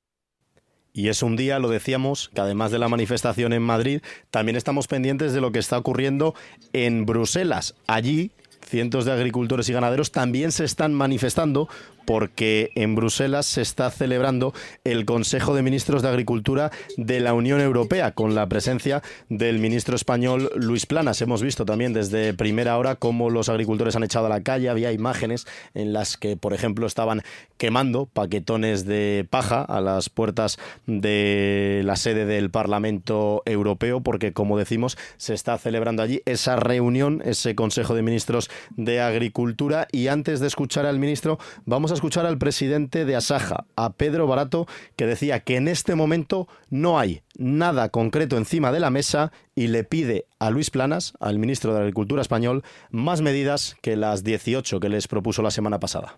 [0.94, 4.88] Y es un día, lo decíamos, que además de la manifestación en Madrid, también estamos
[4.88, 6.36] pendientes de lo que está ocurriendo
[6.74, 7.76] en Bruselas.
[7.88, 8.32] Allí,
[8.66, 11.70] cientos de agricultores y ganaderos también se están manifestando
[12.06, 17.62] porque en Bruselas se está celebrando el Consejo de Ministros de Agricultura de la Unión
[17.62, 21.22] Europea con la presencia del ministro español Luis Planas.
[21.22, 24.70] Hemos visto también desde primera hora cómo los agricultores han echado a la calle.
[24.70, 27.22] Había imágenes en las que, por ejemplo, estaban
[27.58, 34.58] quemando paquetones de paja a las puertas de la sede del Parlamento Europeo porque, como
[34.58, 39.88] decimos, se está celebrando allí esa reunión, ese Consejo de Ministros de Agricultura.
[39.92, 44.28] Y antes de escuchar al ministro, vamos a escuchar al presidente de Asaja, a Pedro
[44.28, 49.32] Barato, que decía que en este momento no hay nada concreto encima de la mesa
[49.56, 54.24] y le pide a Luis Planas, al ministro de Agricultura español, más medidas que las
[54.24, 56.18] 18 que les propuso la semana pasada.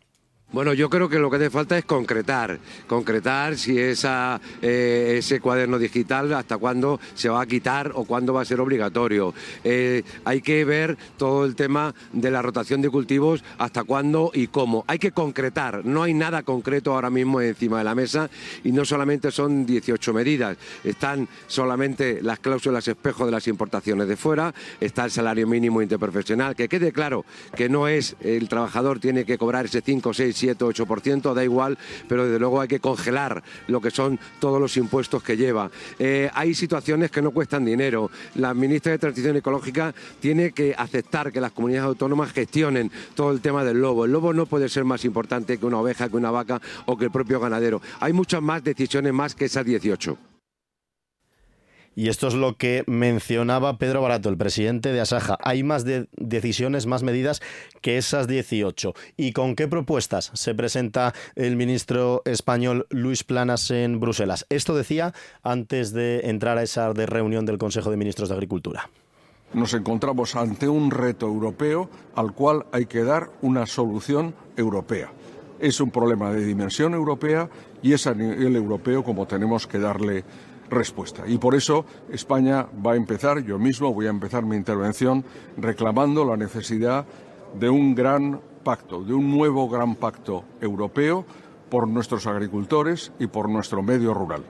[0.53, 5.79] Bueno, yo creo que lo que hace falta es concretar, concretar si eh, ese cuaderno
[5.79, 9.33] digital hasta cuándo se va a quitar o cuándo va a ser obligatorio.
[9.63, 14.45] Eh, hay que ver todo el tema de la rotación de cultivos, hasta cuándo y
[14.45, 14.85] cómo.
[14.85, 18.29] Hay que concretar, no hay nada concreto ahora mismo encima de la mesa
[18.63, 24.17] y no solamente son 18 medidas, están solamente las cláusulas espejo de las importaciones de
[24.17, 29.25] fuera, está el salario mínimo interprofesional, que quede claro que no es el trabajador tiene
[29.25, 31.77] que cobrar ese 5, 6, 7, 8%, da igual,
[32.09, 35.71] pero desde luego hay que congelar lo que son todos los impuestos que lleva.
[35.97, 38.11] Eh, hay situaciones que no cuestan dinero.
[38.35, 43.39] La ministra de Transición Ecológica tiene que aceptar que las comunidades autónomas gestionen todo el
[43.39, 44.03] tema del lobo.
[44.03, 47.05] El lobo no puede ser más importante que una oveja, que una vaca o que
[47.05, 47.81] el propio ganadero.
[48.01, 50.32] Hay muchas más decisiones más que esas 18.
[51.95, 55.37] Y esto es lo que mencionaba Pedro Barato, el presidente de Asaja.
[55.43, 57.41] Hay más de decisiones, más medidas
[57.81, 58.93] que esas 18.
[59.15, 64.45] ¿Y con qué propuestas se presenta el ministro español Luis Planas en Bruselas?
[64.49, 68.89] Esto decía antes de entrar a esa reunión del Consejo de Ministros de Agricultura.
[69.53, 75.11] Nos encontramos ante un reto europeo al cual hay que dar una solución europea.
[75.59, 77.49] Es un problema de dimensión europea
[77.83, 80.23] y es a nivel europeo como tenemos que darle
[80.69, 81.23] respuesta.
[81.27, 85.23] Y por eso España va a empezar, yo mismo voy a empezar mi intervención
[85.57, 87.05] reclamando la necesidad
[87.59, 91.25] de un gran pacto, de un nuevo gran pacto europeo
[91.69, 94.43] por nuestros agricultores y por nuestro medio rural.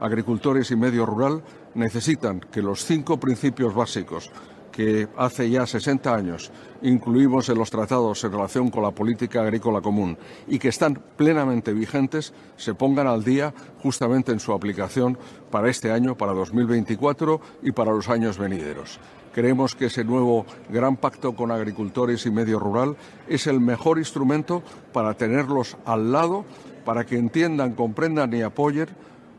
[0.00, 1.42] Agricultores y medio rural
[1.74, 4.30] necesitan que los cinco principios básicos
[4.70, 6.50] que hace ya 60 años
[6.82, 11.72] incluimos en los tratados en relación con la política agrícola común y que están plenamente
[11.72, 13.52] vigentes se pongan al día
[13.82, 15.18] justamente en su aplicación
[15.50, 18.98] para este año, para 2024 y para los años venideros.
[19.32, 22.96] Creemos que ese nuevo gran pacto con agricultores y medio rural
[23.28, 26.44] es el mejor instrumento para tenerlos al lado,
[26.84, 28.88] para que entiendan, comprendan y apoyen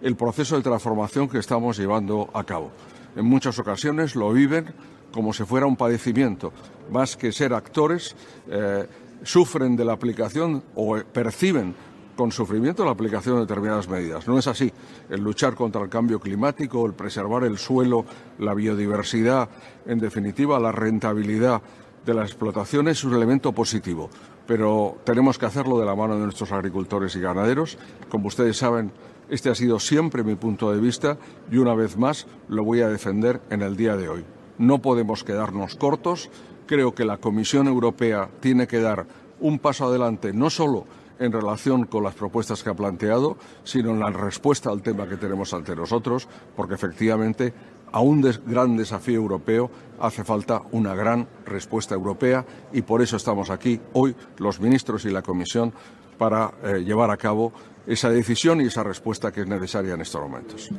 [0.01, 2.71] el proceso de transformación que estamos llevando a cabo.
[3.15, 4.73] En muchas ocasiones lo viven
[5.11, 6.53] como si fuera un padecimiento,
[6.91, 8.15] más que ser actores,
[8.49, 8.87] eh,
[9.23, 11.75] sufren de la aplicación o perciben
[12.15, 14.27] con sufrimiento la aplicación de determinadas medidas.
[14.27, 14.71] No es así.
[15.09, 18.05] El luchar contra el cambio climático, el preservar el suelo,
[18.39, 19.49] la biodiversidad,
[19.85, 21.61] en definitiva la rentabilidad
[22.05, 24.09] de la explotación es un elemento positivo.
[24.45, 27.77] Pero tenemos que hacerlo de la mano de nuestros agricultores y ganaderos.
[28.09, 28.91] Como ustedes saben,
[29.29, 31.17] este ha sido siempre mi punto de vista
[31.49, 34.25] y una vez más lo voy a defender en el día de hoy.
[34.57, 36.29] No podemos quedarnos cortos.
[36.65, 39.05] Creo que la Comisión Europea tiene que dar
[39.39, 40.85] un paso adelante, no solo
[41.19, 45.17] en relación con las propuestas que ha planteado, sino en la respuesta al tema que
[45.17, 47.53] tenemos ante nosotros, porque efectivamente
[47.91, 53.49] a un gran desafío europeo hace falta una gran respuesta europea y por eso estamos
[53.49, 55.73] aquí hoy los ministros y la Comisión
[56.17, 57.51] para eh, llevar a cabo
[57.87, 60.69] esa decisión y esa respuesta que es necesaria en estos momentos.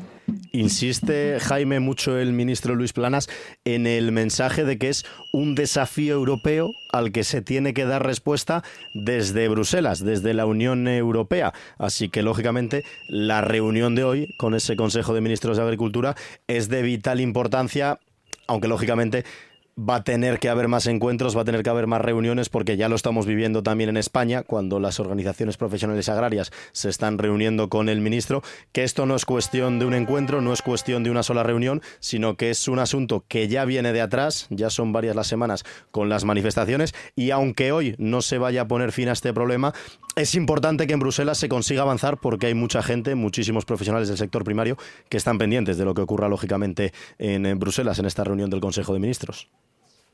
[0.53, 3.29] Insiste Jaime mucho el ministro Luis Planas
[3.65, 8.05] en el mensaje de que es un desafío europeo al que se tiene que dar
[8.05, 8.63] respuesta
[8.95, 11.53] desde Bruselas, desde la Unión Europea.
[11.79, 16.15] Así que, lógicamente, la reunión de hoy con ese Consejo de Ministros de Agricultura
[16.47, 17.99] es de vital importancia,
[18.47, 19.25] aunque, lógicamente,
[19.79, 22.77] va a tener que haber más encuentros, va a tener que haber más reuniones, porque
[22.77, 27.69] ya lo estamos viviendo también en España, cuando las organizaciones profesionales agrarias se están reuniendo
[27.69, 31.11] con el ministro, que esto no es cuestión de un encuentro, no es cuestión de
[31.11, 34.93] una sola reunión, sino que es un asunto que ya viene de atrás, ya son
[34.93, 39.09] varias las semanas con las manifestaciones, y aunque hoy no se vaya a poner fin
[39.09, 39.73] a este problema,
[40.17, 44.19] es importante que en Bruselas se consiga avanzar porque hay mucha gente, muchísimos profesionales del
[44.19, 44.77] sector primario
[45.09, 48.93] que están pendientes de lo que ocurra lógicamente en Bruselas en esta reunión del Consejo
[48.93, 49.49] de Ministros.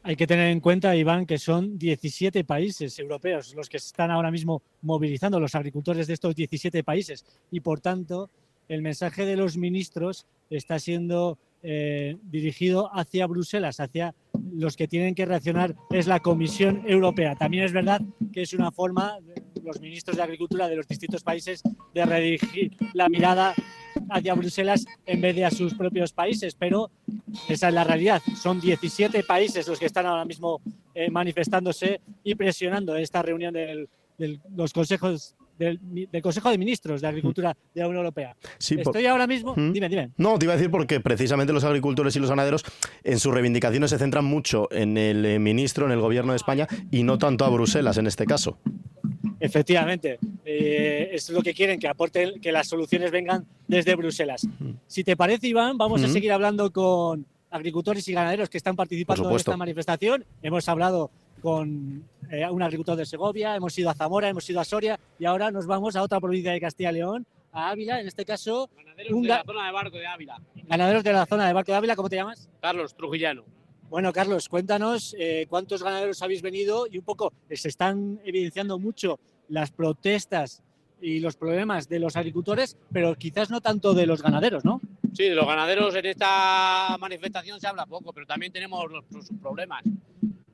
[0.08, 4.30] Hay que tener en cuenta, Iván, que son 17 países europeos los que están ahora
[4.30, 7.26] mismo movilizando, los agricultores de estos 17 países.
[7.50, 8.30] Y por tanto,
[8.70, 14.14] el mensaje de los ministros está siendo eh, dirigido hacia Bruselas, hacia
[14.52, 17.34] los que tienen que reaccionar es la Comisión Europea.
[17.34, 18.00] También es verdad
[18.32, 19.18] que es una forma,
[19.64, 21.62] los ministros de Agricultura de los distintos países,
[21.94, 23.54] de redirigir la mirada
[24.10, 26.90] hacia Bruselas en vez de a sus propios países, pero
[27.48, 28.22] esa es la realidad.
[28.40, 30.60] Son 17 países los que están ahora mismo
[30.94, 33.88] eh, manifestándose y presionando esta reunión de
[34.54, 35.80] los consejos del,
[36.22, 38.36] Consejo de Ministros de Agricultura de la Unión Europea.
[38.58, 39.54] Estoy ahora mismo.
[39.56, 39.72] ¿Mm?
[39.72, 40.10] Dime, dime.
[40.16, 42.64] No, te iba a decir porque precisamente los agricultores y los ganaderos
[43.04, 46.66] en sus reivindicaciones se centran mucho en el eh, ministro, en el gobierno de España
[46.90, 48.58] y no tanto a Bruselas en este caso.
[49.40, 54.46] Efectivamente, eh, es lo que quieren, que aporten, que las soluciones vengan desde Bruselas.
[54.86, 59.30] Si te parece, Iván, vamos a seguir hablando con agricultores y ganaderos que están participando
[59.30, 60.24] en esta manifestación.
[60.42, 61.10] Hemos hablado
[61.40, 65.24] con eh, un agricultor de Segovia, hemos ido a Zamora, hemos ido a Soria y
[65.24, 68.68] ahora nos vamos a otra provincia de Castilla y León, a Ávila, en este caso.
[68.77, 70.40] Ganaderos un de la zona de Barco de Ávila.
[70.55, 72.48] Ganaderos de la zona de Barco de Ávila, ¿cómo te llamas?
[72.61, 73.44] Carlos Trujillano.
[73.88, 79.18] Bueno, Carlos, cuéntanos eh, cuántos ganaderos habéis venido y un poco se están evidenciando mucho
[79.48, 80.62] las protestas
[81.01, 84.81] y los problemas de los agricultores, pero quizás no tanto de los ganaderos, ¿no?
[85.14, 89.38] Sí, de los ganaderos en esta manifestación se habla poco, pero también tenemos los, sus
[89.40, 89.83] problemas.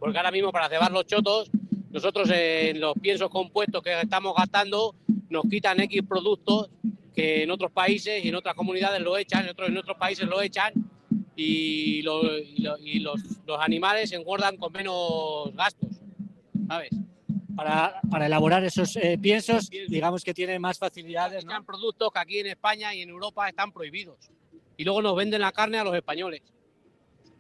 [0.05, 1.51] Porque ahora mismo para cebar los chotos,
[1.91, 4.95] nosotros en los piensos compuestos que estamos gastando
[5.31, 6.69] nos quitan X productos
[7.15, 10.27] que en otros países y en otras comunidades lo echan, en otros, en otros países
[10.29, 10.75] lo echan
[11.35, 15.89] y, lo- y lo- y los, los animales se engordan con menos gastos,
[16.69, 16.91] ¿sabes?
[17.57, 21.65] Para, para elaborar esos eh, piensos, digamos que tiene más facilidades, ¿no?
[21.65, 24.19] Productos que aquí en España y en Europa están prohibidos.
[24.77, 26.43] Y luego nos venden la carne a los españoles.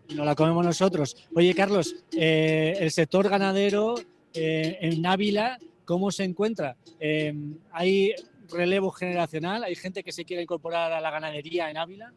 [0.08, 1.16] Y nos la comemos nosotros.
[1.34, 3.94] Oye, Carlos, eh, el sector ganadero
[4.34, 6.76] eh, en Ávila, ¿cómo se encuentra?
[7.00, 7.32] Eh,
[7.72, 8.14] ¿Hay
[8.50, 9.64] relevo generacional?
[9.64, 12.12] ¿Hay gente que se quiere incorporar a la ganadería en Ávila?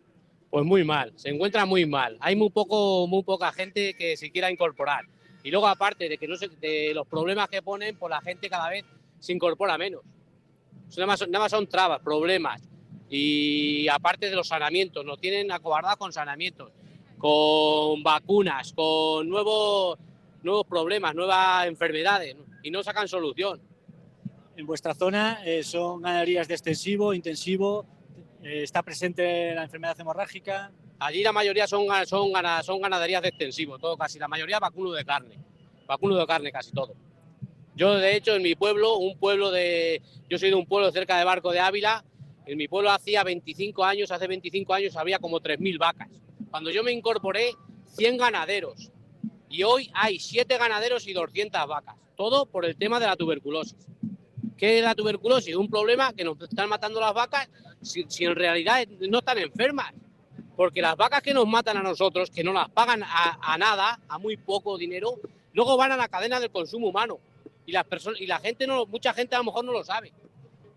[0.50, 2.18] Pues muy mal, se encuentra muy mal.
[2.22, 5.06] Hay muy poco, muy poca gente que se quiera incorporar.
[5.44, 8.50] Y luego aparte de que no se- de los problemas que ponen, pues la gente
[8.50, 8.84] cada vez
[9.20, 10.02] se incorpora menos.
[10.96, 12.62] Nada, más, nada más son trabas, problemas.
[13.10, 16.72] Y aparte de los sanamientos, nos tienen acobardados con sanamientos,
[17.18, 19.98] con vacunas, con nuevos,
[20.44, 23.60] nuevos problemas, nuevas enfermedades, y no sacan solución.
[24.56, 27.86] En vuestra zona eh, son ganaderías de extensivo, intensivo,
[28.44, 30.72] eh, está presente la enfermedad hemorrágica.
[31.00, 32.32] Allí la mayoría son, son,
[32.64, 35.38] son ganaderías de extensivo, todo casi la mayoría vacuno de carne,
[35.86, 36.96] vacuno de carne casi todo.
[37.76, 41.20] Yo de hecho en mi pueblo, un pueblo de, yo soy de un pueblo cerca
[41.20, 42.04] de Barco de Ávila,
[42.48, 46.10] en mi pueblo hacía 25 años, hace 25 años había como 3.000 vacas.
[46.50, 47.54] Cuando yo me incorporé,
[47.96, 48.92] 100 ganaderos
[49.50, 53.88] y hoy hay 7 ganaderos y 200 vacas, todo por el tema de la tuberculosis.
[54.58, 55.56] ¿Qué es la tuberculosis?
[55.56, 57.50] Un problema que nos están matando las vacas
[57.82, 59.94] si, en realidad no están enfermas.
[60.56, 64.18] Porque las vacas que nos matan a nosotros, que no las pagan a, nada, a
[64.18, 65.20] muy poco dinero,
[65.54, 67.20] luego van a la cadena del consumo humano.
[67.68, 70.12] Y, las personas, y la gente, no, mucha gente a lo mejor no lo sabe.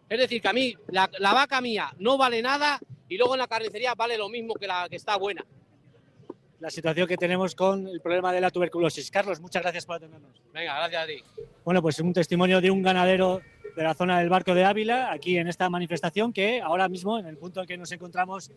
[0.06, 2.78] Es decir, que a mí, la vaca mía no vale nada
[3.08, 5.44] y luego en la carnicería vale lo mismo que la que está buena.
[6.60, 9.10] La situación que tenemos con el problema de la tuberculosis.
[9.10, 10.42] Carlos, muchas gracias por atendernos.
[10.52, 11.42] Venga, gracias a ti.
[11.64, 13.40] Bueno, pues un testimonio de un ganadero
[13.74, 17.26] de la zona del Barco de Ávila, aquí en esta manifestación que ahora mismo, en
[17.26, 18.50] el punto en que nos encontramos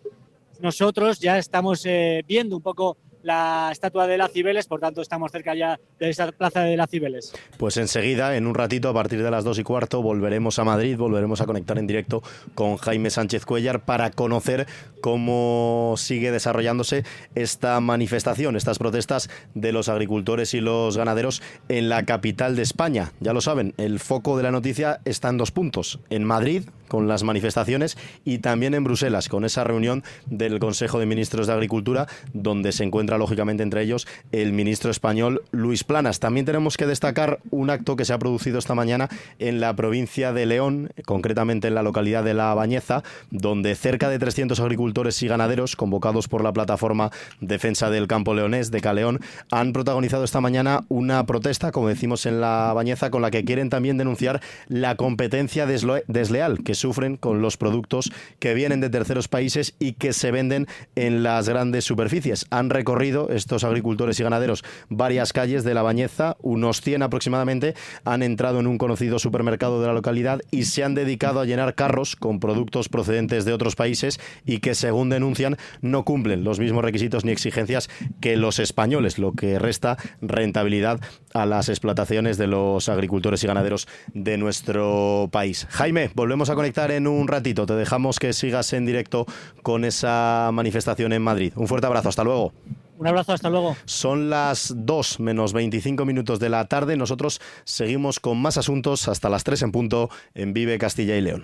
[0.59, 5.31] nosotros, ya estamos eh, viendo un poco la estatua de la Cibeles, por tanto estamos
[5.31, 7.33] cerca ya de esa plaza de la Cibeles.
[7.57, 10.97] Pues enseguida, en un ratito, a partir de las dos y cuarto, volveremos a Madrid,
[10.97, 12.21] volveremos a conectar en directo
[12.53, 14.67] con Jaime Sánchez Cuellar para conocer
[15.01, 17.03] cómo sigue desarrollándose
[17.35, 23.13] esta manifestación, estas protestas de los agricultores y los ganaderos en la capital de España.
[23.19, 27.07] Ya lo saben, el foco de la noticia está en dos puntos, en Madrid con
[27.07, 32.05] las manifestaciones y también en Bruselas con esa reunión del Consejo de Ministros de Agricultura
[32.33, 36.19] donde se encuentra lógicamente entre ellos el ministro español Luis Planas.
[36.19, 40.33] También tenemos que destacar un acto que se ha producido esta mañana en la provincia
[40.33, 43.01] de León, concretamente en la localidad de La Bañeza,
[43.31, 47.09] donde cerca de 300 agricultores y ganaderos convocados por la plataforma
[47.41, 52.39] Defensa del Campo Leonés de Caleón han protagonizado esta mañana una protesta, como decimos en
[52.39, 57.55] La Bañeza, con la que quieren también denunciar la competencia desleal que sufren con los
[57.55, 62.45] productos que vienen de terceros países y que se venden en las grandes superficies.
[62.49, 68.21] Han recorrido estos agricultores y ganaderos varias calles de La Bañeza, unos 100 aproximadamente, han
[68.21, 72.17] entrado en un conocido supermercado de la localidad y se han dedicado a llenar carros
[72.17, 77.23] con productos procedentes de otros países y que, según denuncian, no cumplen los mismos requisitos
[77.23, 80.99] ni exigencias que los españoles, lo que resta rentabilidad
[81.33, 85.65] a las explotaciones de los agricultores y ganaderos de nuestro país.
[85.69, 87.65] Jaime, volvemos a conectar en un ratito.
[87.65, 89.25] Te dejamos que sigas en directo
[89.61, 91.53] con esa manifestación en Madrid.
[91.55, 92.53] Un fuerte abrazo, hasta luego.
[92.97, 93.75] Un abrazo, hasta luego.
[93.85, 96.95] Son las 2 menos 25 minutos de la tarde.
[96.95, 101.43] Nosotros seguimos con más asuntos hasta las 3 en punto en Vive Castilla y León.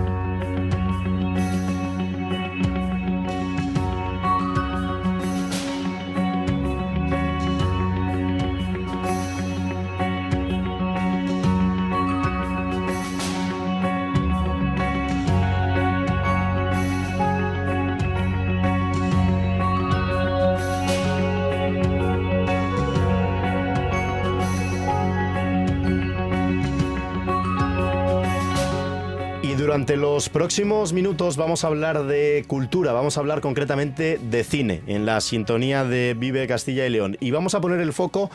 [29.71, 34.81] Durante los próximos minutos vamos a hablar de cultura, vamos a hablar concretamente de cine
[34.85, 37.15] en la sintonía de Vive Castilla y León.
[37.21, 38.29] Y vamos a poner el foco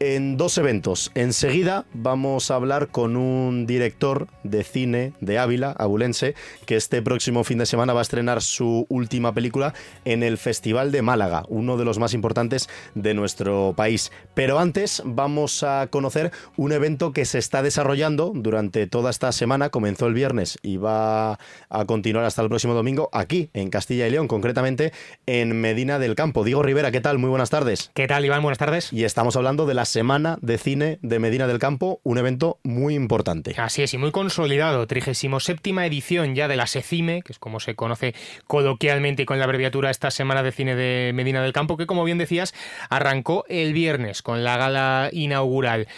[0.00, 1.10] en dos eventos.
[1.14, 6.34] Enseguida vamos a hablar con un director de cine de Ávila, abulense,
[6.66, 9.74] que este próximo fin de semana va a estrenar su última película
[10.04, 14.12] en el Festival de Málaga, uno de los más importantes de nuestro país.
[14.34, 19.70] Pero antes vamos a conocer un evento que se está desarrollando durante toda esta semana,
[19.70, 21.38] comenzó el viernes y va
[21.68, 24.92] a continuar hasta el próximo domingo aquí en Castilla y León, concretamente
[25.26, 26.44] en Medina del Campo.
[26.44, 27.18] Diego Rivera, ¿qué tal?
[27.18, 27.90] Muy buenas tardes.
[27.94, 28.42] ¿Qué tal, Iván?
[28.42, 28.92] Buenas tardes.
[28.92, 32.94] Y estamos hablando de las Semana de Cine de Medina del Campo, un evento muy
[32.94, 33.56] importante.
[33.58, 37.74] Así es, y muy consolidado, 37 edición ya de la SECIME, que es como se
[37.74, 38.14] conoce
[38.46, 42.04] coloquialmente y con la abreviatura esta Semana de Cine de Medina del Campo, que como
[42.04, 42.54] bien decías,
[42.90, 45.88] arrancó el viernes con la gala inaugural.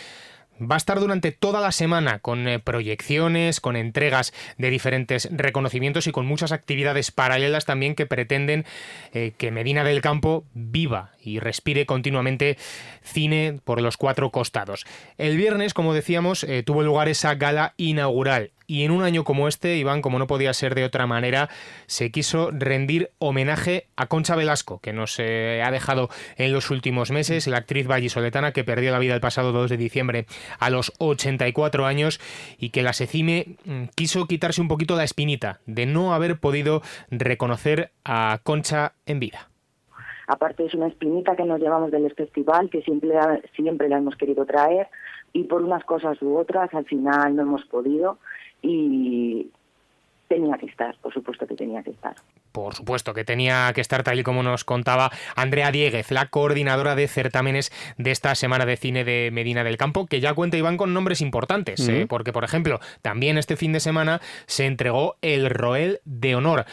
[0.60, 6.06] Va a estar durante toda la semana con eh, proyecciones, con entregas de diferentes reconocimientos
[6.06, 8.64] y con muchas actividades paralelas también que pretenden
[9.12, 12.56] eh, que Medina del Campo viva y respire continuamente
[13.02, 14.86] cine por los cuatro costados.
[15.18, 19.48] El viernes, como decíamos, eh, tuvo lugar esa gala inaugural y en un año como
[19.48, 21.48] este, Iván, como no podía ser de otra manera,
[21.86, 27.10] se quiso rendir homenaje a Concha Velasco, que nos eh, ha dejado en los últimos
[27.10, 30.26] meses, la actriz vallisoletana que perdió la vida el pasado 2 de diciembre
[30.58, 32.20] a los 84 años
[32.58, 36.82] y que la SECIME mm, quiso quitarse un poquito la espinita de no haber podido
[37.10, 39.48] reconocer a Concha en vida.
[40.26, 43.12] Aparte es una espinita que nos llevamos del festival, que siempre,
[43.54, 44.88] siempre la hemos querido traer
[45.32, 48.18] y por unas cosas u otras al final no hemos podido
[48.64, 49.50] y
[50.26, 52.14] tenía que estar, por supuesto que tenía que estar.
[52.50, 56.94] Por supuesto que tenía que estar tal y como nos contaba Andrea Dieguez, la coordinadora
[56.94, 60.76] de certámenes de esta Semana de Cine de Medina del Campo, que ya cuenta Iván
[60.76, 62.06] con nombres importantes, ¿eh?
[62.08, 66.64] porque por ejemplo, también este fin de semana se entregó el Roel de Honor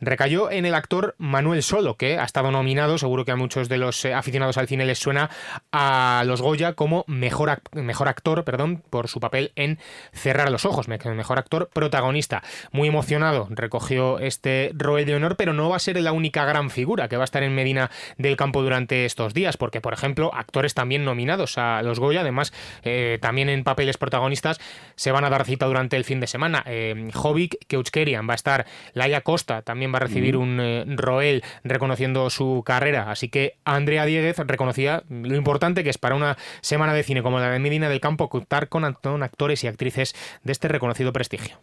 [0.00, 3.78] recayó en el actor Manuel Solo, que ha estado nominado, seguro que a muchos de
[3.78, 5.30] los eh, aficionados al cine les suena,
[5.72, 9.78] a los Goya como mejor, mejor actor perdón, por su papel en
[10.12, 12.42] Cerrar los Ojos, mejor actor protagonista.
[12.72, 16.70] Muy emocionado, recogió este rol de honor, pero no va a ser la única gran
[16.70, 20.30] figura que va a estar en Medina del Campo durante estos días, porque, por ejemplo,
[20.34, 24.60] actores también nominados a los Goya, además, eh, también en papeles protagonistas,
[24.96, 26.62] se van a dar cita durante el fin de semana.
[26.66, 31.42] Eh, Jovic Keuchkerian va a estar, Laia Costa también va a recibir un eh, Roel
[31.64, 33.10] reconociendo su carrera.
[33.10, 37.38] Así que Andrea Dieguez reconocía lo importante que es para una semana de cine como
[37.38, 40.14] la de Medina del Campo contar con actores y actrices
[40.44, 41.58] de este reconocido prestigio.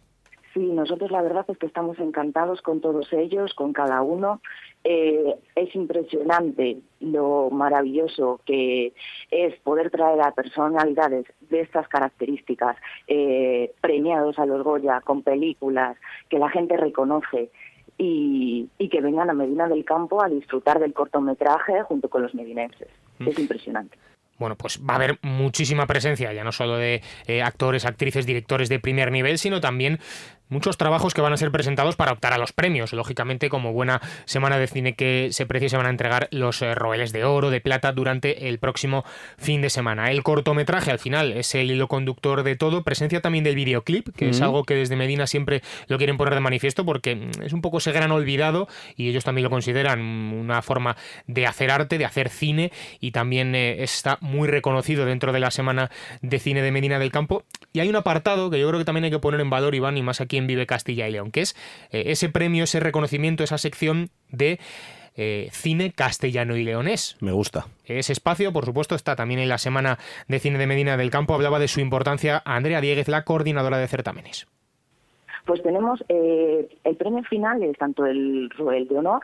[0.54, 4.40] Sí, nosotros la verdad es que estamos encantados con todos ellos, con cada uno.
[4.82, 8.92] Eh, es impresionante lo maravilloso que
[9.30, 12.76] es poder traer a personalidades de estas características
[13.06, 15.96] eh, premiados a los Goya con películas
[16.30, 17.50] que la gente reconoce
[17.98, 22.88] y, que vengan a Medina del Campo a disfrutar del cortometraje junto con los medinenses.
[23.18, 23.28] Mm.
[23.28, 23.98] Es impresionante
[24.38, 28.68] bueno, pues va a haber muchísima presencia, ya no solo de eh, actores, actrices, directores
[28.68, 29.98] de primer nivel, sino también
[30.48, 32.92] muchos trabajos que van a ser presentados para optar a los premios.
[32.92, 36.74] Lógicamente, como buena semana de cine que se precia, se van a entregar los eh,
[36.74, 39.04] roeles de oro, de plata durante el próximo
[39.36, 40.10] fin de semana.
[40.10, 42.82] El cortometraje, al final, es el hilo conductor de todo.
[42.82, 46.40] Presencia también del videoclip, que es algo que desde Medina siempre lo quieren poner de
[46.40, 50.62] manifiesto porque mm, es un poco ese gran olvidado y ellos también lo consideran una
[50.62, 50.96] forma
[51.26, 55.50] de hacer arte, de hacer cine y también eh, está muy reconocido dentro de la
[55.50, 55.90] semana
[56.22, 57.44] de cine de Medina del Campo.
[57.72, 59.96] Y hay un apartado que yo creo que también hay que poner en valor, Iván,
[59.96, 61.56] y más aquí Vive Castilla y León, que es
[61.90, 64.58] eh, ese premio, ese reconocimiento, esa sección de
[65.16, 67.16] eh, cine castellano y leonés.
[67.20, 67.66] Me gusta.
[67.84, 71.34] Ese espacio, por supuesto, está también en la Semana de Cine de Medina del Campo.
[71.34, 74.46] Hablaba de su importancia Andrea Dieguez, la coordinadora de certámenes.
[75.44, 79.22] Pues tenemos eh, el premio final, es tanto el Roel de Honor,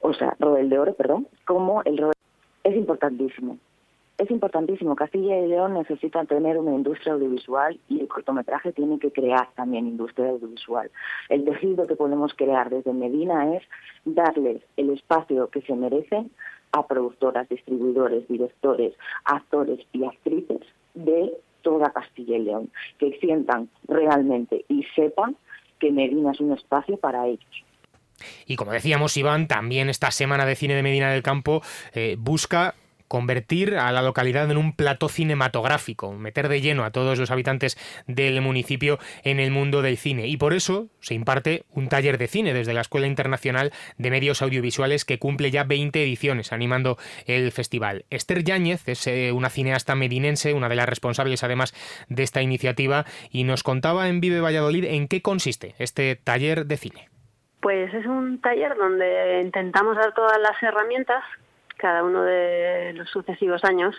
[0.00, 2.14] o sea, Roel de Oro, perdón, como el Roel.
[2.62, 3.58] Es importantísimo
[4.18, 4.96] es importantísimo.
[4.96, 9.86] Castilla y León necesitan tener una industria audiovisual y el cortometraje tiene que crear también
[9.86, 10.90] industria audiovisual.
[11.28, 13.62] El tejido que podemos crear desde Medina es
[14.04, 16.30] darles el espacio que se merecen
[16.72, 18.94] a productoras, distribuidores, directores,
[19.24, 20.60] actores y actrices
[20.94, 25.36] de toda Castilla y León, que sientan realmente y sepan
[25.78, 27.64] que Medina es un espacio para ellos.
[28.46, 31.60] Y como decíamos, Iván, también esta semana de cine de Medina del Campo
[31.94, 32.74] eh, busca
[33.08, 37.76] convertir a la localidad en un plató cinematográfico, meter de lleno a todos los habitantes
[38.06, 40.26] del municipio en el mundo del cine.
[40.26, 44.42] Y por eso se imparte un taller de cine desde la Escuela Internacional de Medios
[44.42, 48.04] Audiovisuales que cumple ya 20 ediciones animando el festival.
[48.10, 51.74] Esther Yáñez es eh, una cineasta medinense, una de las responsables además
[52.08, 56.76] de esta iniciativa, y nos contaba en Vive Valladolid en qué consiste este taller de
[56.76, 57.08] cine.
[57.60, 61.24] Pues es un taller donde intentamos dar todas las herramientas
[61.76, 63.94] cada uno de los sucesivos años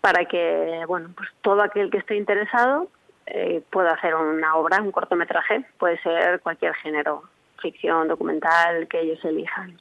[0.00, 2.88] para que bueno pues todo aquel que esté interesado
[3.26, 7.22] eh, pueda hacer una obra, un cortometraje, puede ser cualquier género,
[7.60, 9.78] ficción, documental, que ellos elijan.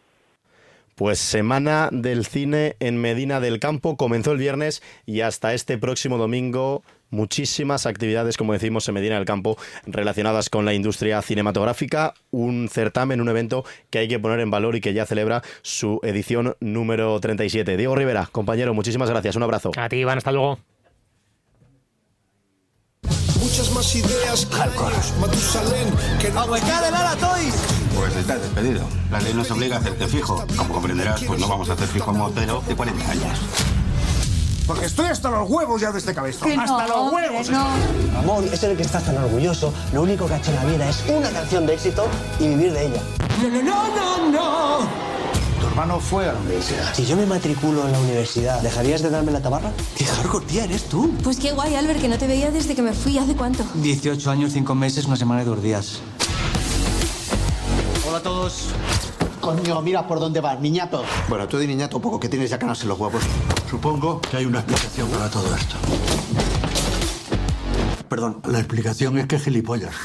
[0.96, 6.18] Pues Semana del Cine en Medina del Campo comenzó el viernes y hasta este próximo
[6.18, 12.14] domingo muchísimas actividades, como decimos, en Medina del Campo relacionadas con la industria cinematográfica.
[12.32, 16.00] Un certamen, un evento que hay que poner en valor y que ya celebra su
[16.04, 17.78] edición número 37.
[17.78, 19.36] Diego Rivera, compañero, muchísimas gracias.
[19.36, 19.72] Un abrazo.
[19.78, 20.60] A ti, Iván, hasta luego.
[23.40, 24.48] Muchas más ideas
[25.20, 25.90] Matusalén,
[26.22, 26.48] que no...
[26.48, 28.88] Pues estás despedido.
[29.12, 30.46] La ley nos obliga a hacerte fijo.
[30.56, 33.40] Como comprenderás, pues no vamos a hacer fijo a un motero de 40 años.
[34.68, 36.48] Porque estoy hasta los huevos ya de este cabezón.
[36.50, 37.50] Que no, hasta los hombre, huevos.
[37.50, 37.68] no.
[38.14, 40.90] Ramón, ese del que estás tan orgulloso, lo único que ha hecho en la vida
[40.90, 42.06] es una canción de éxito
[42.40, 43.02] y vivir de ella.
[43.42, 45.12] No, no, no, no, no.
[45.60, 46.94] Tu hermano fue a la universidad.
[46.94, 49.72] Si yo me matriculo en la universidad, ¿dejarías de darme la tabarra?
[49.98, 51.12] ¡Qué hardcore, tía, eres tú!
[51.24, 53.18] Pues qué guay, Albert, que no te veía desde que me fui.
[53.18, 53.64] ¿Hace cuánto?
[53.76, 56.00] 18 años, 5 meses, una semana y dos días.
[58.08, 58.70] Hola a todos.
[59.42, 61.04] Coño, mira por dónde vas, niñato.
[61.28, 63.24] Bueno, tú de niñato poco que tienes ya canas en los huevos.
[63.70, 65.76] Supongo que hay una explicación para todo esto.
[68.08, 69.96] Perdón, la explicación es que gilipollas.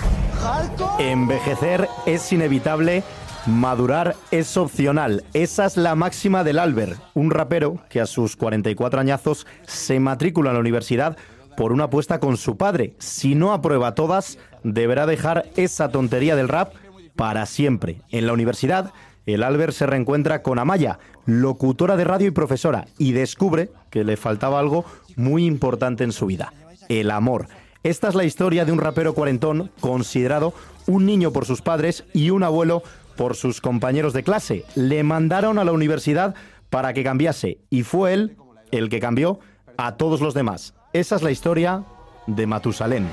[0.99, 3.03] Envejecer es inevitable,
[3.47, 5.25] madurar es opcional.
[5.35, 10.51] Esa es la máxima del Albert, un rapero que a sus 44 añazos se matricula
[10.51, 11.19] en la universidad
[11.59, 12.95] por una apuesta con su padre.
[12.99, 16.73] Si no aprueba todas, deberá dejar esa tontería del rap
[17.17, 18.03] para siempre.
[18.11, 18.93] En la universidad,
[19.27, 24.17] el Albert se reencuentra con Amaya, locutora de radio y profesora, y descubre que le
[24.17, 24.85] faltaba algo
[25.17, 26.53] muy importante en su vida,
[26.89, 27.49] el amor.
[27.83, 30.55] Esta es la historia de un rapero cuarentón considerado
[30.87, 32.83] un niño por sus padres y un abuelo
[33.17, 34.65] por sus compañeros de clase.
[34.75, 36.35] Le mandaron a la universidad
[36.71, 38.37] para que cambiase y fue él
[38.71, 39.39] el que cambió
[39.77, 40.75] a todos los demás.
[40.93, 41.85] Esa es la historia
[42.27, 43.07] de Matusalén.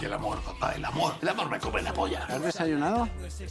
[0.00, 1.12] Y el amor, papá, el amor.
[1.20, 2.24] El amor me come la polla.
[2.26, 3.06] ¿Has desayunado?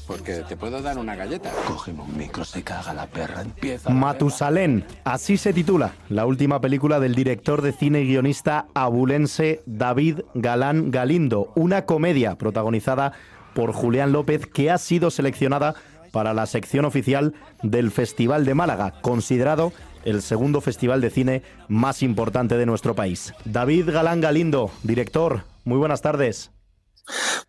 [0.08, 1.52] Porque te puedo dar una galleta.
[1.68, 3.92] Cógeme un micro, se caga la perra, empieza.
[3.92, 10.22] Matusalén, así se titula la última película del director de cine y guionista abulense David
[10.34, 13.14] Galán Galindo, una comedia protagonizada
[13.54, 15.76] por Julián López que ha sido seleccionada
[16.12, 19.72] para la sección oficial del Festival de Málaga, considerado
[20.08, 23.34] el segundo festival de cine más importante de nuestro país.
[23.44, 26.52] David Galán Galindo, director, muy buenas tardes.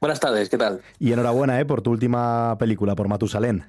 [0.01, 0.81] Buenas tardes, ¿qué tal?
[0.99, 3.65] Y enhorabuena eh, por tu última película, por Matusalén.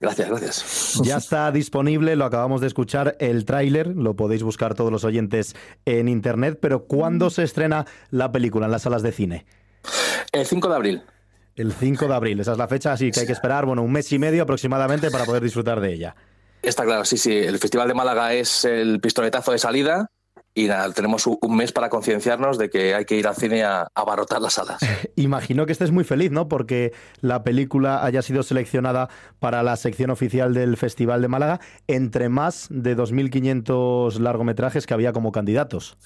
[0.00, 1.00] Gracias, gracias.
[1.04, 5.54] Ya está disponible, lo acabamos de escuchar, el tráiler, lo podéis buscar todos los oyentes
[5.84, 9.46] en internet, pero ¿cuándo se estrena la película en las salas de cine?
[10.32, 11.02] El 5 de abril.
[11.54, 13.92] El 5 de abril, esa es la fecha, así que hay que esperar, bueno, un
[13.92, 16.16] mes y medio aproximadamente para poder disfrutar de ella.
[16.62, 17.36] Está claro, sí, sí.
[17.36, 20.10] El Festival de Málaga es el pistoletazo de salida
[20.52, 23.88] y nada, tenemos un mes para concienciarnos de que hay que ir al cine a
[23.94, 24.80] abarrotar las salas.
[25.16, 26.48] Imagino que estés muy feliz, ¿no?
[26.48, 29.08] Porque la película haya sido seleccionada
[29.38, 35.12] para la sección oficial del Festival de Málaga entre más de 2.500 largometrajes que había
[35.12, 35.96] como candidatos.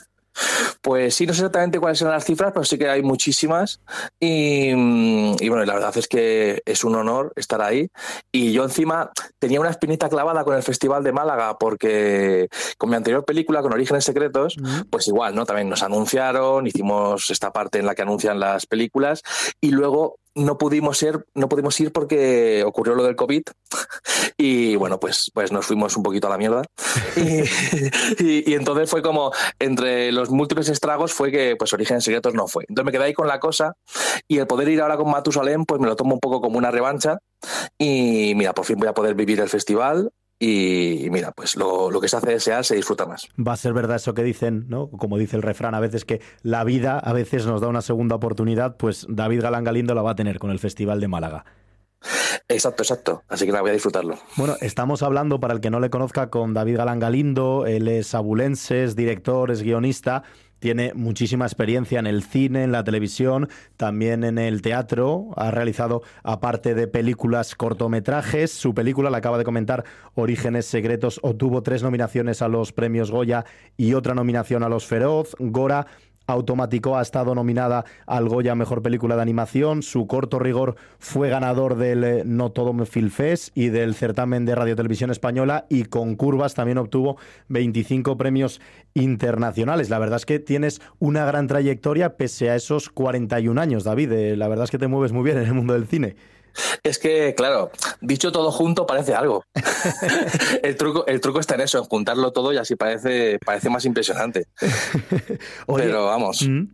[0.85, 3.80] Pues sí, no sé exactamente cuáles son las cifras, pero sí que hay muchísimas.
[4.20, 7.89] Y, mm, y bueno, la verdad es que es un honor estar ahí.
[8.30, 12.97] Y yo encima tenía una espinita clavada con el Festival de Málaga, porque con mi
[12.97, 14.59] anterior película, con Orígenes Secretos,
[14.91, 15.47] pues igual, ¿no?
[15.47, 19.22] También nos anunciaron, hicimos esta parte en la que anuncian las películas,
[19.62, 23.43] y luego no pudimos ir, no pudimos ir porque ocurrió lo del COVID
[24.37, 26.62] y bueno, pues, pues nos fuimos un poquito a la mierda.
[27.16, 32.35] Y, y- y entonces fue como, entre los múltiples estragos fue que pues Orígenes Secretos
[32.35, 32.64] no fue.
[32.68, 33.74] Entonces me quedé ahí con la cosa
[34.26, 36.70] y el poder ir ahora con Matusalén pues me lo tomo un poco como una
[36.70, 37.18] revancha
[37.78, 40.11] y mira, por fin voy a poder vivir el festival
[40.45, 43.28] y mira, pues lo, lo que se hace desear se disfruta más.
[43.36, 44.90] Va a ser verdad eso que dicen, ¿no?
[44.90, 48.16] Como dice el refrán a veces que la vida a veces nos da una segunda
[48.16, 51.45] oportunidad, pues David Galán Galindo la va a tener con el Festival de Málaga.
[52.49, 53.22] Exacto, exacto.
[53.28, 54.18] Así que nada, voy a disfrutarlo.
[54.36, 58.14] Bueno, estamos hablando, para el que no le conozca, con David Galán Galindo, él es
[58.14, 60.24] abulense, es director, es guionista,
[60.65, 65.27] tiene muchísima experiencia en el cine, en la televisión, también en el teatro.
[65.37, 68.51] Ha realizado, aparte de películas, cortometrajes.
[68.51, 69.85] Su película, la acaba de comentar,
[70.15, 73.45] Orígenes Secretos, obtuvo tres nominaciones a los premios Goya
[73.77, 75.37] y otra nominación a los Feroz.
[75.39, 75.87] Gora
[76.27, 79.83] Automático ha estado nominada al Goya Mejor Película de Animación.
[79.83, 84.45] Su corto rigor fue ganador del eh, No Todo Me Film Fest y del certamen
[84.45, 87.18] de Radio Televisión Española y con Curvas también obtuvo
[87.49, 88.61] 25 premios
[88.95, 89.91] internacionales.
[89.91, 94.12] La verdad es que tienes una gran trayectoria pese a esos 41 años, David.
[94.12, 96.16] Eh, la verdad es que te mueves muy bien en el mundo del cine.
[96.83, 99.45] Es que, claro, dicho todo junto parece algo.
[100.63, 103.85] el, truco, el truco está en eso, en juntarlo todo y así parece, parece más
[103.85, 104.47] impresionante.
[105.67, 106.47] Pero vamos.
[106.49, 106.65] ¿Mm?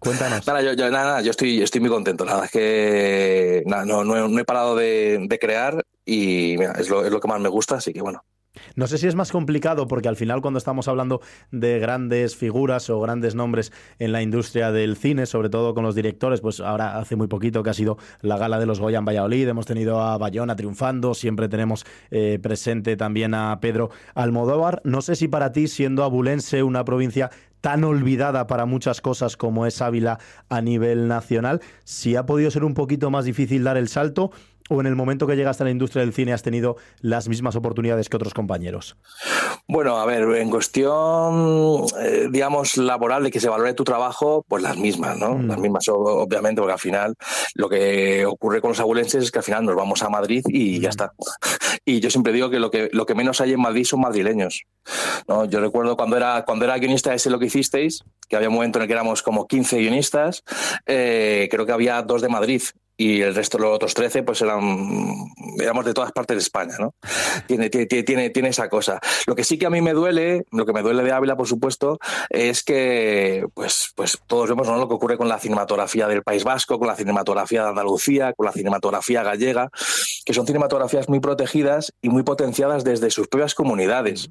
[0.00, 0.46] Cuéntanos.
[0.46, 2.24] Nada, yo, yo, nada, yo estoy, estoy muy contento.
[2.24, 7.04] Nada, es que nada, no, no, he parado de, de crear y mira, es, lo,
[7.04, 8.24] es lo que más me gusta, así que bueno,
[8.74, 11.20] no sé si es más complicado porque al final cuando estamos hablando
[11.50, 15.94] de grandes figuras o grandes nombres en la industria del cine, sobre todo con los
[15.94, 19.04] directores, pues ahora hace muy poquito que ha sido la gala de los Goya en
[19.04, 24.80] Valladolid, hemos tenido a Bayona triunfando, siempre tenemos eh, presente también a Pedro Almodóvar.
[24.84, 27.30] No sé si para ti, siendo abulense, una provincia
[27.60, 32.64] tan olvidada para muchas cosas como es Ávila a nivel nacional, si ha podido ser
[32.64, 34.30] un poquito más difícil dar el salto
[34.70, 37.56] o en el momento que llegaste a la industria del cine has tenido las mismas
[37.56, 38.96] oportunidades que otros compañeros?
[39.66, 44.62] Bueno, a ver, en cuestión, eh, digamos, laboral, de que se valore tu trabajo, pues
[44.62, 45.34] las mismas, ¿no?
[45.34, 45.48] Mm.
[45.48, 47.14] Las mismas, obviamente, porque al final
[47.54, 50.78] lo que ocurre con los abulenses es que al final nos vamos a Madrid y
[50.78, 50.90] ya mm.
[50.90, 51.12] está.
[51.84, 54.66] Y yo siempre digo que lo que, lo que menos hay en Madrid son madrileños.
[55.26, 55.46] ¿no?
[55.46, 58.78] Yo recuerdo cuando era, cuando era guionista ese lo que hicisteis, que había un momento
[58.78, 60.44] en el que éramos como 15 guionistas,
[60.86, 62.62] eh, creo que había dos de Madrid
[63.00, 64.60] y el resto, los otros 13, pues eran,
[65.58, 66.94] éramos de todas partes de España, ¿no?
[67.46, 69.00] Tiene, tiene, tiene, esa cosa.
[69.26, 71.48] Lo que sí que a mí me duele, lo que me duele de Ávila, por
[71.48, 71.98] supuesto,
[72.28, 74.76] es que, pues, pues todos vemos ¿no?
[74.76, 78.44] lo que ocurre con la cinematografía del País Vasco, con la cinematografía de Andalucía, con
[78.44, 79.70] la cinematografía gallega,
[80.26, 84.28] que son cinematografías muy protegidas y muy potenciadas desde sus propias comunidades.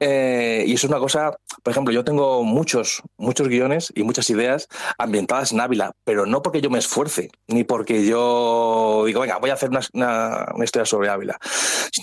[0.00, 4.28] Eh, y eso es una cosa, por ejemplo, yo tengo muchos, muchos guiones y muchas
[4.28, 9.38] ideas ambientadas en Ávila, pero no porque yo me esfuerce, ni porque yo digo, venga,
[9.38, 11.38] voy a hacer una, historia sobre Ávila,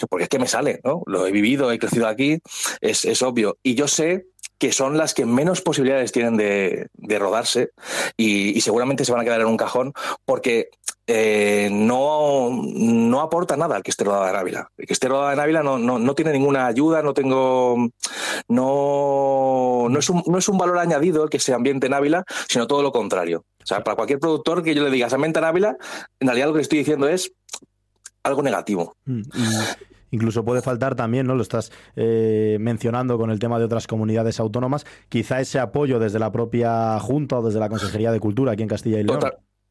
[0.10, 1.04] porque es que me sale, ¿no?
[1.06, 2.39] Lo he vivido, he crecido aquí,
[2.80, 3.58] es, es obvio.
[3.64, 4.28] Y yo sé
[4.62, 6.88] que son las que menos posibilidades tienen de,
[7.18, 7.72] rodarse
[8.16, 9.92] y, seguramente se van a quedar en un cajón
[10.24, 10.70] porque
[11.08, 14.72] eh, no, no aporta nada al que esté rodada en Ávila.
[14.78, 17.89] El que esté rodada en Ávila no, no, tiene ninguna ayuda, no tengo.
[18.47, 22.24] No, no, es un, no es un valor añadido el que se ambiente en Ávila,
[22.47, 23.45] sino todo lo contrario.
[23.62, 25.78] O sea, para cualquier productor que yo le diga se ambienta en Ávila,
[26.20, 27.32] en realidad lo que estoy diciendo es
[28.24, 28.95] algo negativo.
[29.06, 29.22] Mm,
[30.12, 31.36] incluso puede faltar también, ¿no?
[31.36, 36.20] Lo estás eh, mencionando con el tema de otras comunidades autónomas, quizá ese apoyo desde
[36.20, 39.20] la propia Junta o desde la Consejería de Cultura aquí en Castilla y León.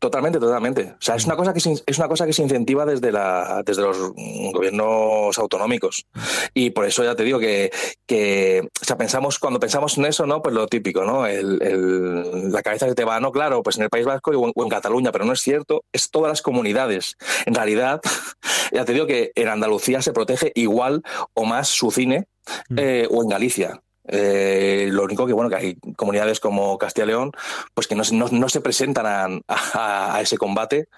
[0.00, 0.94] Totalmente, totalmente.
[0.94, 3.62] O sea, es una cosa que se, es una cosa que se incentiva desde la
[3.66, 4.14] desde los
[4.50, 6.06] gobiernos autonómicos
[6.54, 7.70] y por eso ya te digo que,
[8.06, 12.62] que o sea, pensamos cuando pensamos en eso, no, pues lo típico, no, el, la
[12.62, 15.26] cabeza que te va, no, claro, pues en el País Vasco o en, Cataluña, pero
[15.26, 17.18] no es cierto, es todas las comunidades.
[17.44, 18.00] En realidad,
[18.72, 21.02] ya te digo que en Andalucía se protege igual
[21.34, 22.26] o más su cine
[22.70, 22.78] mm.
[22.78, 23.82] eh, o en Galicia.
[24.10, 27.32] Eh, lo único que, bueno, que hay comunidades como Castilla y León,
[27.74, 30.88] pues que no, no, se presentan a, ese combate.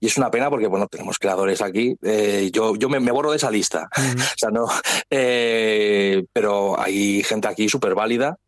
[0.00, 1.96] Y es una pena porque, bueno, tenemos creadores aquí.
[2.02, 3.88] Eh, yo yo me, borro de esa lista.
[3.96, 4.66] o sea, no,
[5.10, 8.38] eh, pero hay gente aquí súper válida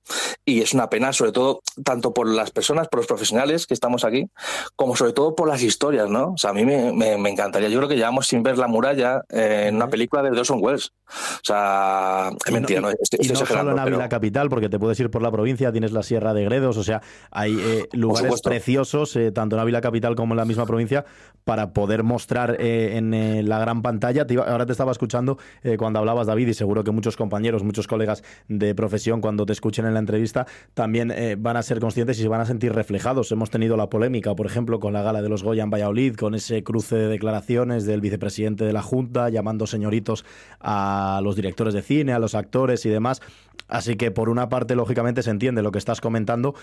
[0.45, 4.05] y es una pena, sobre todo, tanto por las personas, por los profesionales que estamos
[4.05, 4.27] aquí,
[4.75, 6.33] como sobre todo por las historias, ¿no?
[6.33, 7.69] O sea, a mí me, me, encantaría.
[7.69, 10.93] Yo creo que llevamos sin ver La Muralla en una película de Dawson Wells.
[11.09, 12.91] O sea, es mentira, ¿no?
[12.91, 15.93] Estoy, y no solo en Ávila Capital, porque te puedes ir por la provincia, tienes
[15.93, 17.01] la Sierra de Gredos, o sea,
[17.31, 21.05] hay eh, lugares preciosos, eh, tanto en Ávila Capital como en la misma provincia,
[21.45, 24.27] para poder mostrar eh, en la gran pantalla.
[24.47, 25.39] ahora te estaba escuchando
[25.79, 29.87] cuando hablabas, David, y seguro que muchos compañeros, muchos colegas de profesión, cuando te escuchen
[29.87, 33.33] en la entrevista, también van a ser conscientes y se van a sentir reflejados.
[33.33, 36.35] Hemos tenido la polémica, por ejemplo, con la gala de los Goya en Valladolid, con
[36.35, 40.25] ese cruce de declaraciones del vicepresidente de la Junta, llamando señoritos
[40.61, 43.21] a los directores de cine, a los actores y demás.
[43.69, 46.55] Así que por una parte, lógicamente, se entiende lo que estás comentando,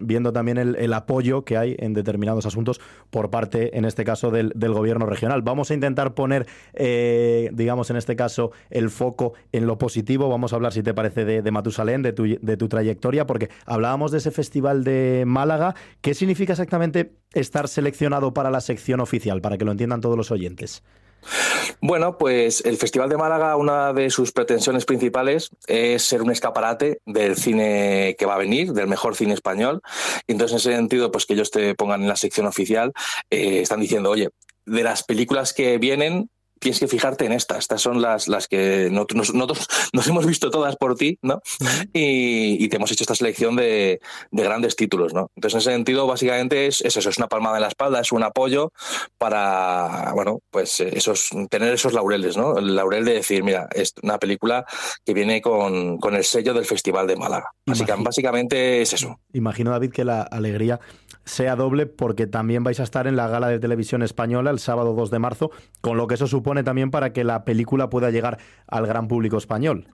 [0.00, 2.80] viendo también el, apoyo que hay en determinados asuntos
[3.10, 5.42] por parte, en este caso, del, gobierno regional.
[5.42, 10.28] Vamos a intentar poner, eh, digamos, en este caso, el foco en lo positivo.
[10.28, 13.50] Vamos a hablar, si te parece, de, de Matusalén, de tu, de tu trayectoria, porque
[13.66, 15.74] hablábamos de ese festival de Málaga.
[16.00, 20.30] ¿Qué significa exactamente estar seleccionado para la sección oficial, para que lo entiendan todos los
[20.30, 20.84] oyentes?
[21.80, 27.00] Bueno, pues el Festival de Málaga, una de sus pretensiones principales es ser un escaparate
[27.06, 29.80] del cine que va a venir, del mejor cine español.
[30.26, 32.92] Entonces, en ese sentido, pues que ellos te pongan en la sección oficial,
[33.30, 34.30] eh, están diciendo, oye,
[34.64, 36.30] de las películas que vienen,
[36.62, 37.58] tienes que fijarte en estas.
[37.58, 41.42] Estas son las, las que nosotros, nos hemos visto todas por ti, ¿no?
[41.92, 44.00] y, te hemos hecho esta selección de,
[44.30, 45.30] grandes títulos, ¿no?
[45.36, 48.22] Entonces, en ese sentido, básicamente es, eso, es una palmada en la espalda, es un
[48.22, 48.72] apoyo
[49.18, 52.56] para, bueno, pues esos, tener esos laureles, ¿no?
[52.56, 54.64] El laurel de decir, mira, es una película
[55.04, 57.50] que viene con, el sello del Festival de Málaga.
[57.66, 59.18] básicamente es eso.
[59.32, 60.80] Imagino, David, que la alegría
[61.24, 64.94] sea doble porque también vais a estar en la gala de televisión española el sábado
[64.94, 65.50] 2 de marzo,
[65.80, 69.38] con lo que eso supone también para que la película pueda llegar al gran público
[69.38, 69.88] español.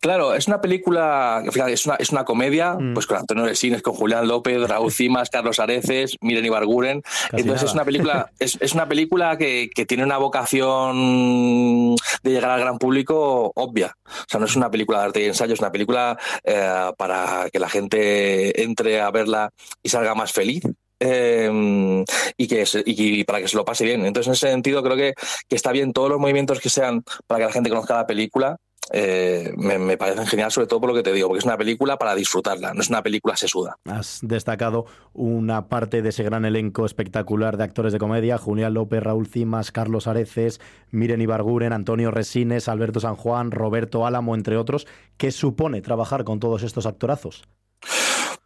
[0.00, 2.94] Claro, es una película, es una, es una comedia, mm.
[2.94, 7.02] pues con Antonio Resines, con Julián López, Raúl Cimas, Carlos Areces, Miren Ibarguren.
[7.32, 12.50] Entonces es una película, es, es una película que, que, tiene una vocación de llegar
[12.52, 13.96] al gran público obvia.
[14.06, 17.48] O sea, no es una película de arte y ensayo, es una película eh, para
[17.52, 19.50] que la gente entre a verla
[19.82, 20.62] y salga más feliz.
[21.00, 22.04] Eh,
[22.36, 24.04] y que y para que se lo pase bien.
[24.04, 25.14] Entonces, en ese sentido, creo que,
[25.48, 28.56] que, está bien todos los movimientos que sean para que la gente conozca la película,
[28.90, 31.58] eh, me, me, parecen genial, sobre todo por lo que te digo, porque es una
[31.58, 33.76] película para disfrutarla, no es una película sesuda.
[33.84, 39.02] Has destacado una parte de ese gran elenco espectacular de actores de comedia: Julián López,
[39.02, 44.86] Raúl Cimas, Carlos Areces, Miren Ibarguren, Antonio Resines, Alberto San Juan, Roberto Álamo, entre otros.
[45.16, 47.44] ¿Qué supone trabajar con todos estos actorazos?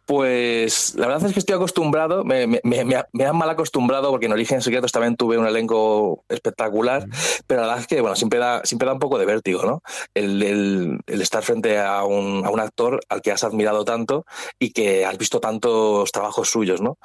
[0.05, 4.91] Pues la verdad es que estoy acostumbrado, me, han mal acostumbrado porque en Origen Secretos
[4.91, 7.05] también tuve un elenco espectacular,
[7.47, 9.81] pero la verdad es que bueno, siempre da, siempre da un poco de vértigo, ¿no?
[10.13, 14.25] El, estar frente a un, a un, actor al que has admirado tanto
[14.59, 16.97] y que has visto tantos trabajos suyos, ¿no?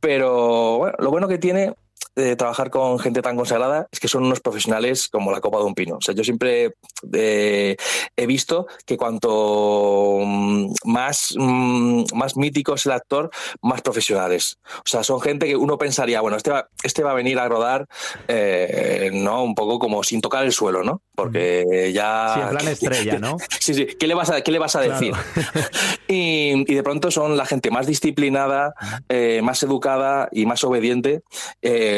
[0.00, 1.74] Pero bueno, lo bueno que tiene
[2.20, 5.64] de trabajar con gente tan consagrada es que son unos profesionales como la copa de
[5.64, 5.96] un pino.
[5.96, 6.74] O sea, yo siempre
[7.12, 7.76] eh,
[8.16, 13.30] he visto que cuanto mm, más, mm, más mítico es el actor,
[13.62, 14.58] más profesionales.
[14.78, 17.48] O sea, son gente que uno pensaría, bueno, este va, este va a venir a
[17.48, 17.86] rodar,
[18.28, 19.42] eh, ¿no?
[19.42, 21.02] Un poco como sin tocar el suelo, ¿no?
[21.22, 22.32] Porque ya...
[22.34, 23.36] Sí, en plan estrella, ¿no?
[23.60, 23.86] sí, sí.
[23.98, 25.12] ¿Qué le vas a, qué le vas a decir?
[26.08, 28.74] y, de pronto son la gente más disciplinada,
[29.08, 31.22] eh, más educada y más obediente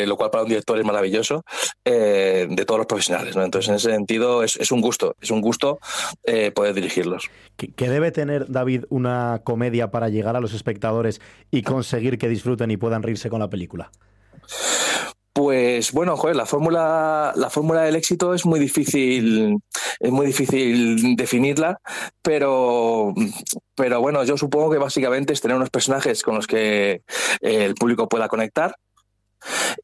[0.06, 1.44] lo cual para un director es maravilloso,
[1.84, 3.36] eh, de todos los profesionales.
[3.36, 5.78] Entonces, en ese sentido, es, un gusto, es un gusto
[6.24, 7.30] eh, poder dirigirlos.
[7.56, 11.20] ¿Qué, debe tener, David, una comedia para llegar a los espectadores
[11.50, 13.90] y conseguir que disfruten y puedan reírse con la película?
[15.32, 19.58] Pues bueno, joder, la fórmula, la fórmula del éxito es muy difícil,
[19.98, 21.80] es muy difícil definirla,
[22.20, 23.14] pero,
[23.74, 27.02] pero bueno, yo supongo que básicamente es tener unos personajes con los que
[27.40, 28.76] el público pueda conectar,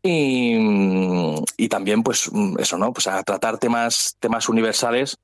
[0.02, 2.92] y, también, pues, eso, ¿no?
[2.92, 5.16] Pues a tratar temas, temas universales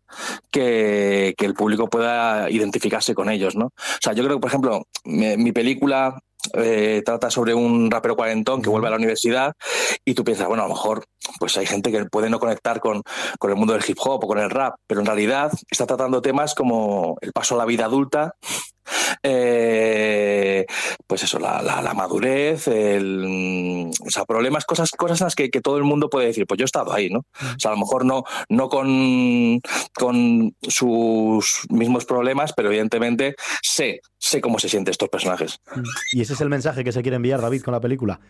[0.50, 3.66] que, el público pueda identificarse con ellos, ¿no?
[3.66, 6.20] O sea, yo creo que, por ejemplo, mi, película
[6.55, 9.55] eh, trata sobre un rapero cuarentón que vuelve a la universidad
[10.05, 11.05] y tú piensas, bueno, a lo mejor
[11.38, 13.03] pues hay gente que puede no conectar con,
[13.38, 16.20] con, el mundo del hip hop o con el rap, pero en realidad está tratando
[16.20, 18.34] temas como el paso a la vida adulta
[19.22, 20.66] eh,
[21.07, 25.78] pues eso, la, la, madurez, el, o sea, problemas, cosas, cosas en las que, todo
[25.78, 27.20] el mundo puede decir, pues yo he estado ahí, ¿no?
[27.20, 29.61] O sea, a lo mejor no, no con,
[29.94, 35.61] con sus mismos problemas, pero evidentemente sé, sé cómo se sienten estos personajes.
[36.12, 38.20] ¿Y ese es el mensaje que se quiere enviar, David, con la película?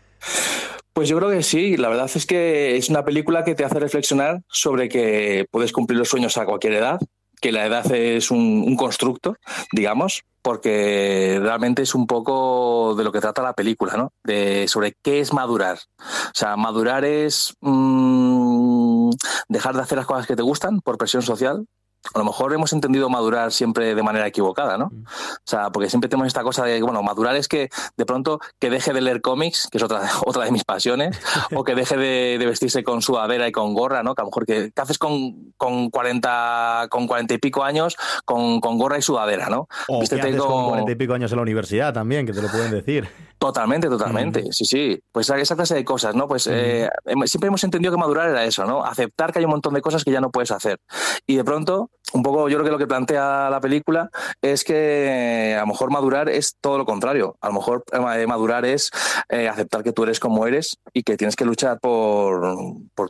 [0.95, 3.81] Pues yo creo que sí, la verdad es que es una película que te hace
[3.81, 7.01] reflexionar sobre que puedes cumplir los sueños a cualquier edad,
[7.45, 9.37] que la edad es un, constructo,
[9.71, 14.15] digamos, porque realmente es un poco de lo que trata la película, ¿no?
[14.25, 15.77] De sobre qué es madurar.
[15.99, 19.11] O sea, madurar es mm,
[19.49, 21.67] dejar de hacer las cosas que te gustan por presión social,
[22.13, 24.87] a lo mejor hemos entendido madurar siempre de manera equivocada, ¿no?
[24.87, 25.05] Mm.
[25.05, 28.71] O sea, porque siempre tenemos esta cosa de, bueno, madurar es que de pronto que
[28.71, 31.19] deje de leer cómics, que es otra, otra de mis pasiones,
[31.55, 34.15] o que deje de, vestirse con sudadera y con gorra, ¿no?
[34.15, 37.97] Que a lo mejor que, ¿qué haces con, con 40 con 40 y pico años
[38.25, 39.67] con, con gorra y sudadera, ¿no?
[39.89, 42.49] O ¿qué haces con 40 y pico años en la universidad también, que te lo
[42.49, 43.09] pueden decir.
[43.39, 44.43] Totalmente, totalmente.
[44.43, 44.53] Mm.
[44.53, 45.01] Sí, sí.
[45.13, 46.29] Pues esa clase de cosas, ¿no?
[46.29, 46.51] Pues mm.
[46.53, 46.89] eh,
[47.27, 48.85] siempre hemos entendido que madurar era eso, ¿no?
[48.85, 50.79] Aceptar que hay un montón de cosas que ya no puedes hacer.
[51.27, 55.55] Y de pronto un poco yo creo que lo que plantea la película es que
[55.57, 57.37] a lo mejor madurar es todo lo contrario.
[57.41, 58.91] A lo mejor eh, madurar es
[59.29, 62.57] eh, aceptar que tú eres como eres y que tienes que luchar por,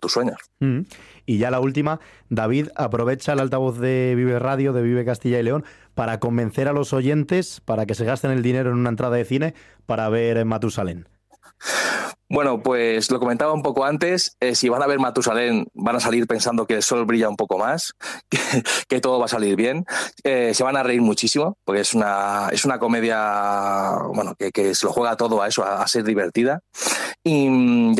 [0.01, 0.39] tus sueños.
[0.61, 0.80] Mm.
[1.26, 5.43] Y ya la última, David aprovecha el altavoz de Vive Radio, de Vive Castilla y
[5.43, 5.64] León,
[5.95, 9.24] para convencer a los oyentes para que se gasten el dinero en una entrada de
[9.24, 9.55] cine
[9.87, 11.09] para ver Matusalén.
[12.35, 16.01] Bueno, pues lo comentaba un poco antes, eh, si van a ver Matusalén van a
[16.01, 17.93] salir pensando que el sol brilla un poco más,
[18.89, 19.85] que, todo va a salir bien,
[20.24, 24.85] eh, se van a reír muchísimo, porque es una, es una comedia bueno, que, se
[24.85, 26.59] lo juega todo a eso, a, ser divertida.
[27.22, 27.47] Y,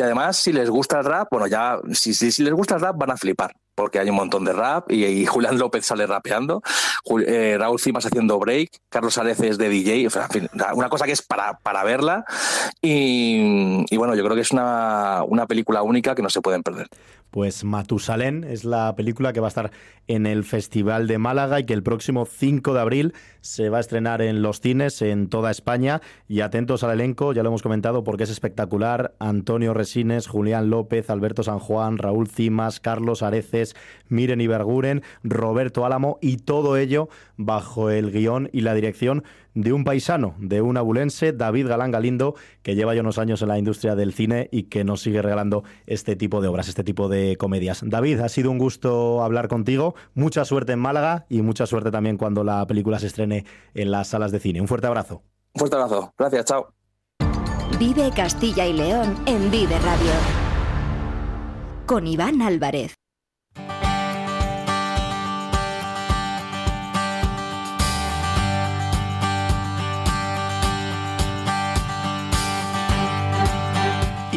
[0.03, 3.11] además, si les gusta el rap, bueno, ya, si, si les gusta el rap van
[3.11, 6.61] a flipar, porque hay un montón de rap y, Julián López sale rapeando,
[7.27, 10.07] eh, Raúl Cimas haciendo break, Carlos Areces de DJ,
[10.73, 12.25] una cosa que es para, para verla
[12.81, 16.63] y, y, bueno, yo creo que es una, una película única que no se pueden
[16.63, 16.87] perder.
[17.31, 19.71] Pues Matusalén es la película que va a estar
[20.07, 23.81] en el Festival de Málaga y que el próximo 5 de abril se va a
[23.81, 26.01] estrenar en los cines en toda España.
[26.27, 29.15] Y atentos al elenco, ya lo hemos comentado porque es espectacular.
[29.19, 33.75] Antonio Resines, Julián López, Alberto San Juan, Raúl Cimas, Carlos Areces,
[34.07, 39.23] Miren Iberguren, Roberto Álamo y todo ello bajo el guion y la dirección
[39.55, 43.47] de un paisano, de un abulense, David Galán Galindo, que lleva ya unos años en
[43.47, 47.09] la industria del cine y que nos sigue regalando este tipo de obras, este tipo
[47.09, 47.81] de comedias.
[47.83, 49.95] David, ha sido un gusto hablar contigo.
[50.13, 54.09] Mucha suerte en Málaga y mucha suerte también cuando la película se estrene en las
[54.09, 54.61] salas de cine.
[54.61, 55.23] Un fuerte abrazo.
[55.53, 56.13] Un fuerte abrazo.
[56.17, 56.67] Gracias, chao.
[57.79, 60.11] Vive Castilla y León en Vive Radio.
[61.85, 62.95] Con Iván Álvarez.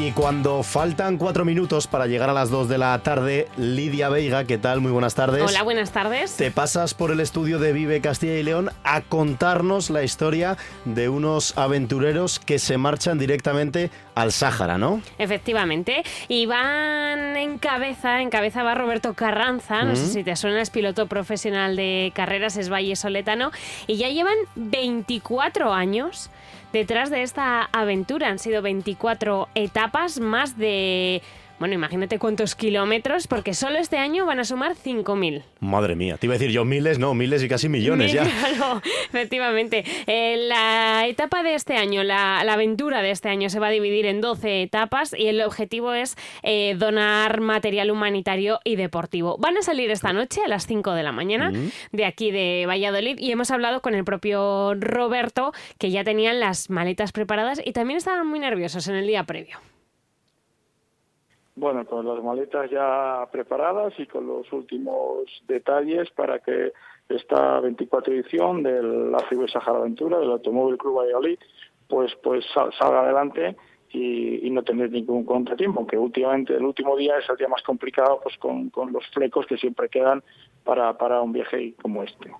[0.09, 4.45] Y cuando faltan cuatro minutos para llegar a las dos de la tarde, Lidia Veiga,
[4.45, 4.81] ¿qué tal?
[4.81, 5.43] Muy buenas tardes.
[5.43, 6.35] Hola, buenas tardes.
[6.35, 10.57] Te pasas por el estudio de Vive Castilla y León a contarnos la historia
[10.87, 15.03] de unos aventureros que se marchan directamente al Sáhara, ¿no?
[15.19, 16.03] Efectivamente.
[16.27, 20.71] Y van en cabeza, en cabeza va Roberto Carranza, no sé si te suena, es
[20.71, 23.51] piloto profesional de carreras, es Valle Soletano,
[23.87, 26.31] y ya llevan 24 años
[26.73, 28.29] detrás de esta aventura.
[28.29, 31.23] Han sido 24 etapas, más de
[31.59, 35.43] bueno, imagínate cuántos kilómetros, porque solo este año van a sumar 5.000.
[35.61, 38.25] Madre mía, te iba a decir yo miles, no, miles y casi millones ya.
[38.39, 39.85] Claro, efectivamente.
[40.07, 44.07] Eh, la etapa de este año, la, aventura de este año se va a dividir
[44.07, 49.37] en 12 etapas y el objetivo es eh, donar material humanitario y deportivo.
[49.39, 51.53] Van a salir esta noche a las 5 de la mañana
[51.93, 56.71] de aquí de Valladolid y hemos hablado con el propio Roberto que ya tenían las
[56.71, 59.59] maletas preparadas y también estaban muy nerviosos en el día previo.
[61.59, 66.73] Bueno, con las maletas ya preparadas y con los últimos detalles para que
[67.09, 71.37] esta 24 edición del la Sahara Aventura del Automóvil Club Valladolid
[71.89, 73.57] pues pues salga adelante
[73.91, 78.21] y, no tener ningún contratiempo, aunque últimamente el último día es el día más complicado
[78.23, 80.23] pues con, con los flecos que siempre quedan
[80.69, 82.31] para, para un viaje como este.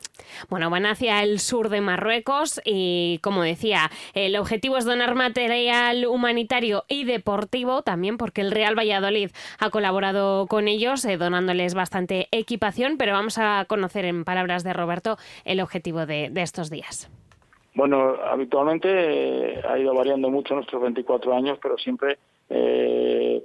[0.51, 6.05] Bueno, van hacia el sur de Marruecos y, como decía, el objetivo es donar material
[6.05, 12.29] humanitario y deportivo también porque el Real Valladolid ha colaborado con ellos eh, donándoles bastante
[12.31, 15.17] equipación, pero vamos a conocer en palabras de Roberto
[15.47, 17.11] el objetivo de, de estos días.
[17.75, 22.19] Bueno, habitualmente eh, ha ido variando mucho nuestros 24 años, pero siempre
[22.51, 23.43] eh,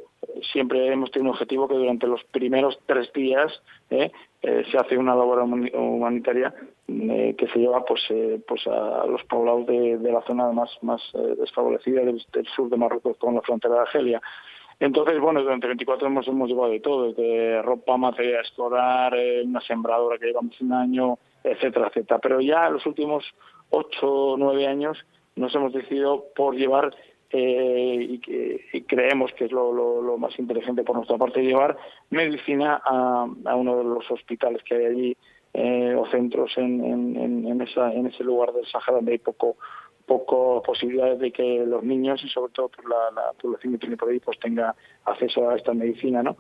[0.52, 3.52] siempre hemos tenido un objetivo que durante los primeros tres días
[3.90, 4.12] eh,
[4.44, 6.54] se hace una labor humanitaria
[6.86, 8.02] que se lleva pues
[8.46, 11.02] pues a los poblados de, la zona más más
[11.40, 12.22] desfavorecida del,
[12.54, 14.22] sur de Marruecos con la frontera de Argelia.
[14.80, 19.16] Entonces, bueno, durante 24 hemos, hemos llevado de todo, desde ropa, material escolar,
[19.46, 22.20] una sembradora que llevamos un año, etcétera, etcétera.
[22.20, 23.24] Pero ya los últimos
[23.70, 24.98] ocho o nueve años
[25.36, 26.94] nos hemos decidido por llevar
[27.36, 31.76] eh, y, que, creemos que es lo, más inteligente por nuestra parte llevar
[32.12, 33.26] medicina a,
[33.56, 35.18] uno de los hospitales que hay allí
[35.56, 39.58] eh, o centros en, en, esa, en ese lugar del Sahara donde hay poco
[40.06, 43.98] poco posibilidades de que los niños y sobre todo por la, la población que tiene
[43.98, 44.76] por ahí pues tenga
[45.06, 46.38] acceso a esta medicina no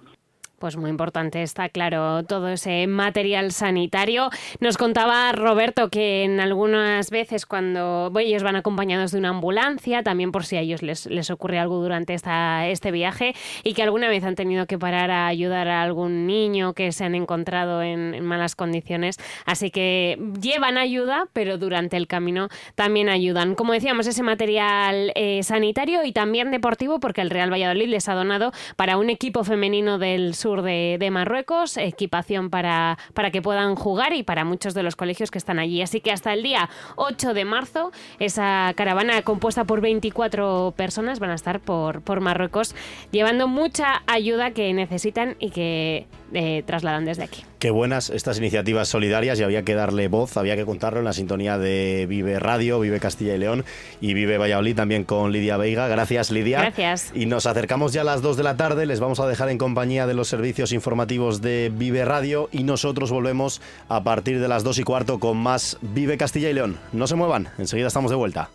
[0.63, 4.29] pues muy importante está claro todo ese material sanitario.
[4.61, 10.31] Nos contaba Roberto que en algunas veces cuando ellos van acompañados de una ambulancia, también
[10.31, 13.35] por si a ellos les, les ocurre algo durante esta, este viaje
[13.65, 17.03] y que alguna vez han tenido que parar a ayudar a algún niño que se
[17.03, 19.17] han encontrado en, malas condiciones.
[19.45, 23.55] Así que llevan ayuda, pero durante el camino también ayudan.
[23.55, 28.13] Como decíamos, ese material eh, sanitario y también deportivo porque el Real Valladolid les ha
[28.13, 33.41] donado para un equipo femenino del sur sur de, de Marruecos, equipación para, para que
[33.41, 35.81] puedan jugar y para muchos de los colegios que están allí.
[35.81, 41.31] Así que hasta el día 8 de marzo, esa caravana compuesta por 24 personas van
[41.31, 42.75] a estar por, por Marruecos
[43.11, 47.43] llevando mucha ayuda que necesitan y que eh, trasladan desde aquí.
[47.59, 51.13] Qué buenas estas iniciativas solidarias y había que darle voz, había que contarlo en la
[51.13, 53.63] sintonía de Vive Radio, Vive Castilla y León
[54.01, 55.87] y Vive Valladolid también con Lidia Veiga.
[55.87, 56.59] Gracias Lidia.
[56.59, 57.11] Gracias.
[57.13, 59.57] Y nos acercamos ya a las 2 de la tarde, les vamos a dejar en
[59.57, 64.65] compañía de los servicios informativos de Vive Radio y nosotros volvemos a partir de las
[64.65, 66.79] 2 y cuarto con más Vive Castilla y León.
[66.91, 68.49] No se muevan, enseguida estamos de vuelta.